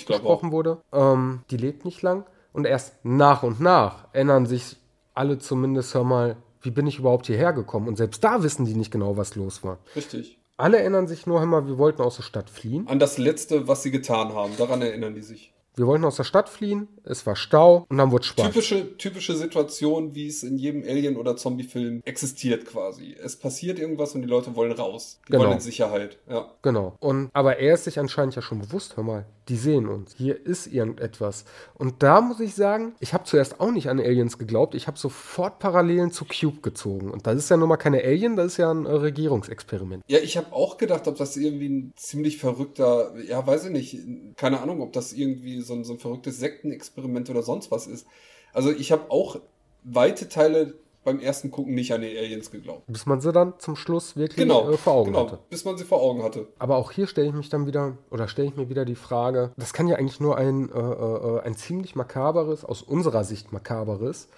[0.52, 0.82] wurde.
[0.92, 2.26] Ähm, die lebt nicht lang.
[2.52, 4.76] Und erst nach und nach erinnern sich
[5.14, 7.88] alle zumindest, hör mal, wie bin ich überhaupt hierher gekommen?
[7.88, 9.78] Und selbst da wissen die nicht genau, was los war.
[9.96, 10.38] Richtig.
[10.56, 12.86] Alle erinnern sich nur einmal, wir wollten aus der Stadt fliehen.
[12.86, 14.52] An das letzte, was sie getan haben.
[14.56, 15.52] Daran erinnern die sich.
[15.76, 18.46] Wir wollten aus der Stadt fliehen, es war Stau und dann wurde schwarz.
[18.46, 23.16] Typische, typische Situation, wie es in jedem Alien- oder Zombie-Film existiert quasi.
[23.20, 25.20] Es passiert irgendwas und die Leute wollen raus.
[25.26, 25.44] Die genau.
[25.44, 26.48] wollen in Sicherheit, ja.
[26.62, 26.94] Genau.
[27.00, 30.14] Und, aber er ist sich anscheinend ja schon bewusst, hör mal, die sehen uns.
[30.16, 31.44] Hier ist irgendetwas.
[31.74, 34.74] Und da muss ich sagen, ich habe zuerst auch nicht an Aliens geglaubt.
[34.74, 37.10] Ich habe sofort Parallelen zu Cube gezogen.
[37.10, 40.02] Und das ist ja nun mal keine Alien, das ist ja ein äh, Regierungsexperiment.
[40.06, 43.98] Ja, ich habe auch gedacht, ob das irgendwie ein ziemlich verrückter, ja, weiß ich nicht,
[44.36, 48.06] keine Ahnung, ob das irgendwie so ein, so ein verrücktes Sektenexperiment oder sonst was ist.
[48.52, 49.40] Also ich habe auch
[49.82, 50.74] weite Teile
[51.04, 52.84] beim ersten Gucken nicht an die Aliens geglaubt.
[52.86, 55.38] Bis man sie dann zum Schluss wirklich genau, äh, vor Augen genau, hatte.
[55.50, 56.48] Bis man sie vor Augen hatte.
[56.58, 59.52] Aber auch hier stelle ich mich dann wieder, oder stelle ich mir wieder die Frage,
[59.56, 64.28] das kann ja eigentlich nur ein, äh, äh, ein ziemlich makaberes, aus unserer Sicht makaberes,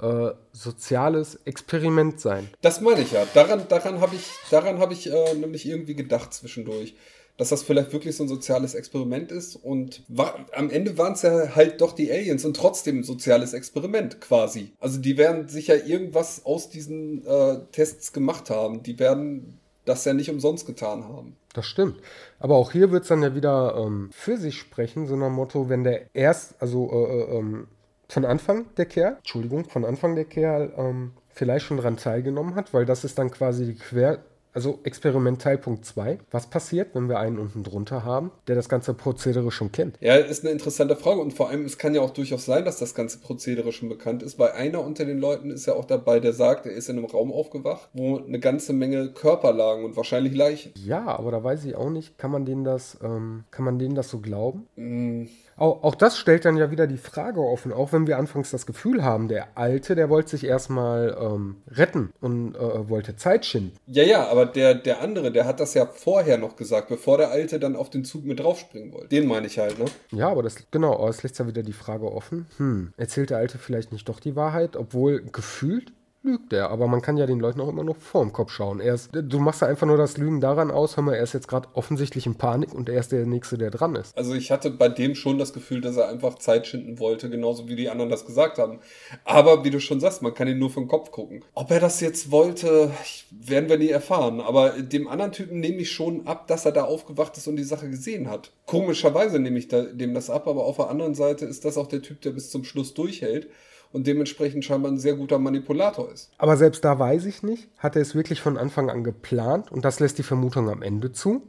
[0.00, 2.48] äh, soziales Experiment sein.
[2.60, 3.24] Das meine ich ja.
[3.34, 6.94] Daran, daran habe ich, daran hab ich äh, nämlich irgendwie gedacht zwischendurch
[7.38, 9.56] dass das vielleicht wirklich so ein soziales Experiment ist.
[9.56, 13.54] Und war, am Ende waren es ja halt doch die Aliens und trotzdem ein soziales
[13.54, 14.72] Experiment quasi.
[14.80, 18.82] Also die werden sicher irgendwas aus diesen äh, Tests gemacht haben.
[18.82, 21.36] Die werden das ja nicht umsonst getan haben.
[21.54, 21.96] Das stimmt.
[22.40, 25.68] Aber auch hier wird es dann ja wieder ähm, für sich sprechen, so nach Motto,
[25.68, 27.68] wenn der erst, also äh, äh, ähm,
[28.08, 32.74] von Anfang der Kerl, Entschuldigung, von Anfang der Kerl ähm, vielleicht schon daran teilgenommen hat,
[32.74, 36.18] weil das ist dann quasi die Quer also Experimentalpunkt 2.
[36.30, 39.96] Was passiert, wenn wir einen unten drunter haben, der das ganze Prozedere schon kennt?
[40.00, 42.78] Ja, ist eine interessante Frage und vor allem, es kann ja auch durchaus sein, dass
[42.78, 46.20] das ganze Prozedere schon bekannt ist, weil einer unter den Leuten ist ja auch dabei,
[46.20, 49.96] der sagt, er ist in einem Raum aufgewacht, wo eine ganze Menge Körper lagen und
[49.96, 50.72] wahrscheinlich Leichen.
[50.76, 53.94] Ja, aber da weiß ich auch nicht, kann man denen das, ähm, kann man denen
[53.94, 54.66] das so glauben?
[54.76, 55.26] Mm.
[55.58, 58.64] Auch, auch, das stellt dann ja wieder die Frage offen, auch wenn wir anfangs das
[58.64, 63.76] Gefühl haben, der Alte, der wollte sich erstmal ähm, retten und äh, wollte Zeit schinden.
[63.86, 67.30] Ja, ja, aber der, der andere, der hat das ja vorher noch gesagt, bevor der
[67.30, 69.08] Alte dann auf den Zug mit draufspringen wollte.
[69.08, 69.86] Den meine ich halt, ne?
[70.12, 73.38] Ja, aber das, genau, aber es lässt ja wieder die Frage offen, hm, erzählt der
[73.38, 75.92] Alte vielleicht nicht doch die Wahrheit, obwohl gefühlt
[76.22, 76.70] lügt er.
[76.70, 78.80] Aber man kann ja den Leuten auch immer noch vorm Kopf schauen.
[78.80, 81.34] Er ist, du machst ja einfach nur das Lügen daran aus, hör mal, er ist
[81.34, 84.16] jetzt gerade offensichtlich in Panik und er ist der Nächste, der dran ist.
[84.16, 87.68] Also ich hatte bei dem schon das Gefühl, dass er einfach Zeit schinden wollte, genauso
[87.68, 88.80] wie die anderen das gesagt haben.
[89.24, 91.44] Aber wie du schon sagst, man kann ihn nur vom Kopf gucken.
[91.54, 92.90] Ob er das jetzt wollte,
[93.30, 94.40] werden wir nie erfahren.
[94.40, 97.64] Aber dem anderen Typen nehme ich schon ab, dass er da aufgewacht ist und die
[97.64, 98.52] Sache gesehen hat.
[98.66, 101.86] Komischerweise nehme ich da, dem das ab, aber auf der anderen Seite ist das auch
[101.86, 103.48] der Typ, der bis zum Schluss durchhält
[103.92, 106.30] und dementsprechend scheinbar ein sehr guter Manipulator ist.
[106.38, 109.84] Aber selbst da weiß ich nicht, hat er es wirklich von Anfang an geplant und
[109.84, 111.42] das lässt die Vermutung am Ende zu?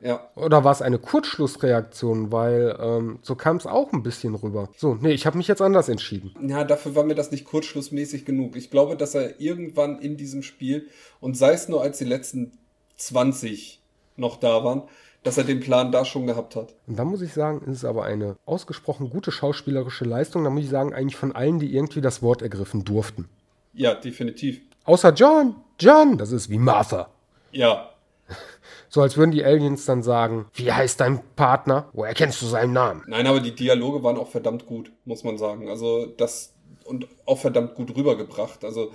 [0.00, 0.28] Ja.
[0.34, 4.68] Oder war es eine Kurzschlussreaktion, weil ähm, so kam es auch ein bisschen rüber.
[4.76, 6.34] So, nee, ich habe mich jetzt anders entschieden.
[6.46, 8.56] Ja, dafür war mir das nicht kurzschlussmäßig genug.
[8.56, 10.88] Ich glaube, dass er irgendwann in diesem Spiel,
[11.20, 12.52] und sei es nur als die letzten
[12.96, 13.80] 20
[14.16, 14.82] noch da waren,
[15.26, 16.72] dass er den Plan da schon gehabt hat.
[16.86, 20.44] Und da muss ich sagen, ist es aber eine ausgesprochen gute schauspielerische Leistung.
[20.44, 23.28] Da muss ich sagen, eigentlich von allen, die irgendwie das Wort ergriffen durften.
[23.74, 24.60] Ja, definitiv.
[24.84, 25.56] Außer John.
[25.80, 27.10] John, das ist wie Martha.
[27.50, 27.90] Ja.
[28.88, 31.90] So als würden die Aliens dann sagen, wie heißt dein Partner?
[31.92, 33.02] Woher kennst du seinen Namen?
[33.08, 35.68] Nein, aber die Dialoge waren auch verdammt gut, muss man sagen.
[35.68, 36.54] Also das
[36.84, 38.64] und auch verdammt gut rübergebracht.
[38.64, 38.92] Also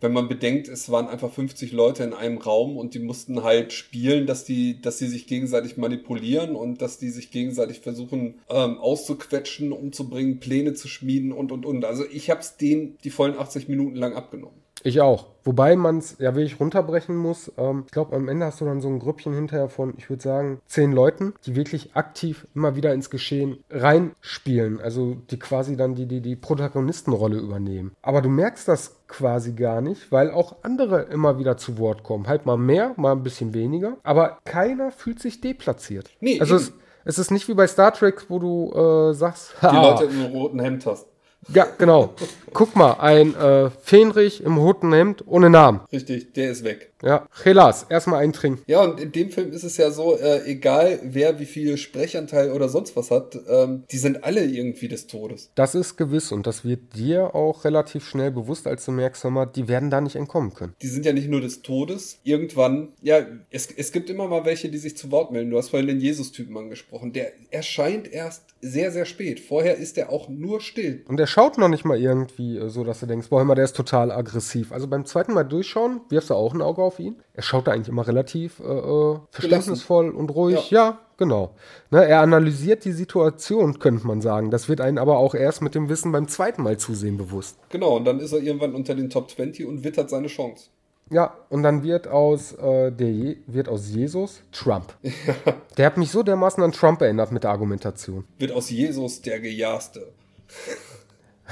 [0.00, 3.72] wenn man bedenkt, es waren einfach 50 Leute in einem Raum und die mussten halt
[3.72, 8.78] spielen, dass die, dass sie sich gegenseitig manipulieren und dass die sich gegenseitig versuchen ähm,
[8.78, 11.84] auszuquetschen, umzubringen, Pläne zu schmieden und und und.
[11.84, 14.65] Also ich habe es denen die vollen 80 Minuten lang abgenommen.
[14.86, 15.26] Ich auch.
[15.42, 17.50] Wobei man es ja wirklich runterbrechen muss.
[17.58, 20.22] Ähm, ich glaube, am Ende hast du dann so ein Grüppchen hinterher von, ich würde
[20.22, 24.80] sagen, zehn Leuten, die wirklich aktiv immer wieder ins Geschehen reinspielen.
[24.80, 27.96] Also die quasi dann die, die, die Protagonistenrolle übernehmen.
[28.00, 32.28] Aber du merkst das quasi gar nicht, weil auch andere immer wieder zu Wort kommen.
[32.28, 33.96] Halt mal mehr, mal ein bisschen weniger.
[34.04, 36.10] Aber keiner fühlt sich deplatziert.
[36.20, 36.72] Nee, also es,
[37.04, 40.60] es, ist nicht wie bei Star Trek, wo du äh, sagst, die Leute im roten
[40.60, 41.08] Hemd hast.
[41.48, 42.14] Ja, genau.
[42.56, 45.80] Guck mal, ein äh, Fähnrich im roten Hemd ohne Namen.
[45.92, 46.90] Richtig, der ist weg.
[47.02, 48.62] Ja, Chelas, erstmal eintrinken.
[48.66, 52.50] Ja, und in dem Film ist es ja so, äh, egal wer wie viel Sprechanteil
[52.52, 55.50] oder sonst was hat, ähm, die sind alle irgendwie des Todes.
[55.54, 59.44] Das ist gewiss und das wird dir auch relativ schnell bewusst, als du merkst, mal,
[59.44, 60.74] die werden da nicht entkommen können.
[60.80, 62.18] Die sind ja nicht nur des Todes.
[62.22, 63.18] Irgendwann, ja,
[63.50, 65.50] es, es gibt immer mal welche, die sich zu Wort melden.
[65.50, 67.12] Du hast vorhin den Jesus-Typen angesprochen.
[67.12, 69.40] Der erscheint erst sehr, sehr spät.
[69.40, 71.04] Vorher ist er auch nur still.
[71.08, 73.64] Und er schaut noch nicht mal irgendwie äh, so, dass du denkst, boah, mal, der
[73.64, 74.72] ist total aggressiv.
[74.72, 77.16] Also beim zweiten Mal durchschauen, wirfst du auch ein Auge auf ihn.
[77.34, 80.70] Er schaut da eigentlich immer relativ äh, äh verständnisvoll und ruhig.
[80.70, 81.54] Ja, ja genau.
[81.90, 84.50] Ne, er analysiert die Situation, könnte man sagen.
[84.50, 87.58] Das wird einen aber auch erst mit dem Wissen beim zweiten Mal zusehen bewusst.
[87.70, 90.68] Genau, und dann ist er irgendwann unter den Top 20 und wittert seine Chance.
[91.10, 94.92] Ja, und dann wird aus, äh, der Je wird aus Jesus Trump.
[95.76, 98.24] Der hat mich so dermaßen an Trump erinnert mit der Argumentation.
[98.38, 100.08] Wird aus Jesus der Gejagte.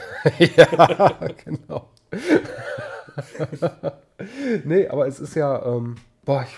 [0.39, 1.89] ja, genau.
[4.65, 6.55] nee, aber es ist ja, ähm, boah, ich,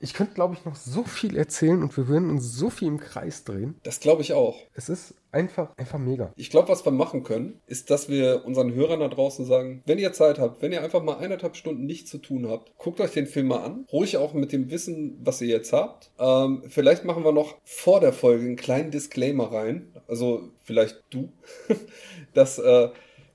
[0.00, 2.98] ich könnte, glaube ich, noch so viel erzählen und wir würden uns so viel im
[2.98, 3.78] Kreis drehen.
[3.82, 4.56] Das glaube ich auch.
[4.74, 6.32] Es ist einfach, einfach mega.
[6.36, 9.98] Ich glaube, was wir machen können, ist, dass wir unseren Hörern da draußen sagen, wenn
[9.98, 13.10] ihr Zeit habt, wenn ihr einfach mal eineinhalb Stunden nichts zu tun habt, guckt euch
[13.10, 13.86] den Film mal an.
[13.92, 16.10] Ruhig auch mit dem Wissen, was ihr jetzt habt.
[16.18, 19.92] Ähm, vielleicht machen wir noch vor der Folge einen kleinen Disclaimer rein.
[20.06, 21.32] Also vielleicht du,
[22.34, 22.88] dass äh,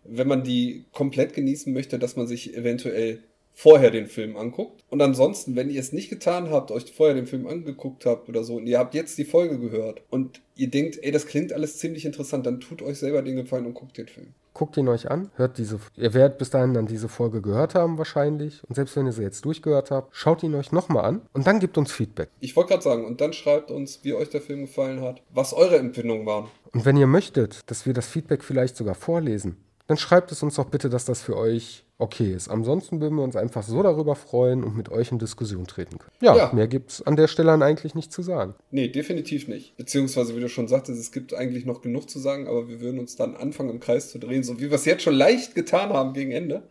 [0.06, 3.24] wenn man die komplett genießen möchte, dass man sich eventuell
[3.60, 4.86] vorher den Film anguckt.
[4.90, 8.46] Und ansonsten, wenn ihr es nicht getan habt, euch vorher den Film angeguckt habt oder
[8.46, 11.78] so, und ihr habt jetzt die Folge gehört und ihr denkt, ey, das klingt alles
[11.78, 14.28] ziemlich interessant, dann tut euch selber den Gefallen und guckt den Film.
[14.54, 17.98] Guckt ihn euch an, hört diese, ihr werdet bis dahin dann diese Folge gehört haben
[17.98, 18.64] wahrscheinlich.
[18.64, 21.60] Und selbst wenn ihr sie jetzt durchgehört habt, schaut ihn euch nochmal an und dann
[21.60, 22.30] gebt uns Feedback.
[22.40, 25.52] Ich wollte gerade sagen, und dann schreibt uns, wie euch der Film gefallen hat, was
[25.52, 26.48] eure Empfindungen waren.
[26.72, 29.58] Und wenn ihr möchtet, dass wir das Feedback vielleicht sogar vorlesen,
[29.90, 32.48] dann schreibt es uns doch bitte, dass das für euch okay ist.
[32.48, 36.12] Ansonsten würden wir uns einfach so darüber freuen und mit euch in Diskussion treten können.
[36.22, 36.54] Ja, ja.
[36.54, 38.54] mehr gibt es an der Stelle dann eigentlich nicht zu sagen.
[38.70, 39.76] Nee, definitiv nicht.
[39.78, 43.00] Beziehungsweise, wie du schon sagtest, es gibt eigentlich noch genug zu sagen, aber wir würden
[43.00, 45.90] uns dann anfangen, im Kreis zu drehen, so wie wir es jetzt schon leicht getan
[45.90, 46.62] haben gegen Ende.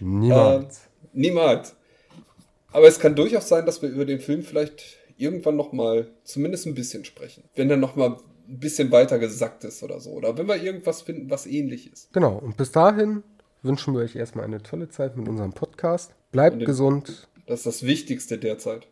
[0.00, 0.76] Niemals.
[0.76, 1.74] Äh, niemals.
[2.70, 6.74] Aber es kann durchaus sein, dass wir über den Film vielleicht irgendwann nochmal zumindest ein
[6.74, 7.44] bisschen sprechen.
[7.54, 10.10] Wenn er nochmal ein bisschen weiter gesackt ist oder so.
[10.10, 12.12] Oder wenn wir irgendwas finden, was ähnlich ist.
[12.12, 12.36] Genau.
[12.36, 13.22] Und bis dahin
[13.62, 16.12] wünschen wir euch erstmal eine tolle Zeit mit unserem Podcast.
[16.32, 17.28] Bleibt gesund.
[17.46, 18.86] Das ist das Wichtigste derzeit.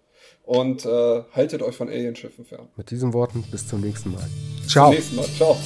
[0.45, 2.69] Und äh, haltet euch von Alienschiffen fern.
[2.77, 4.29] Mit diesen Worten bis zum nächsten Mal.
[4.67, 4.91] Ciao.
[4.91, 5.55] Bis zum nächsten Mal.
[5.55, 5.57] Ciao.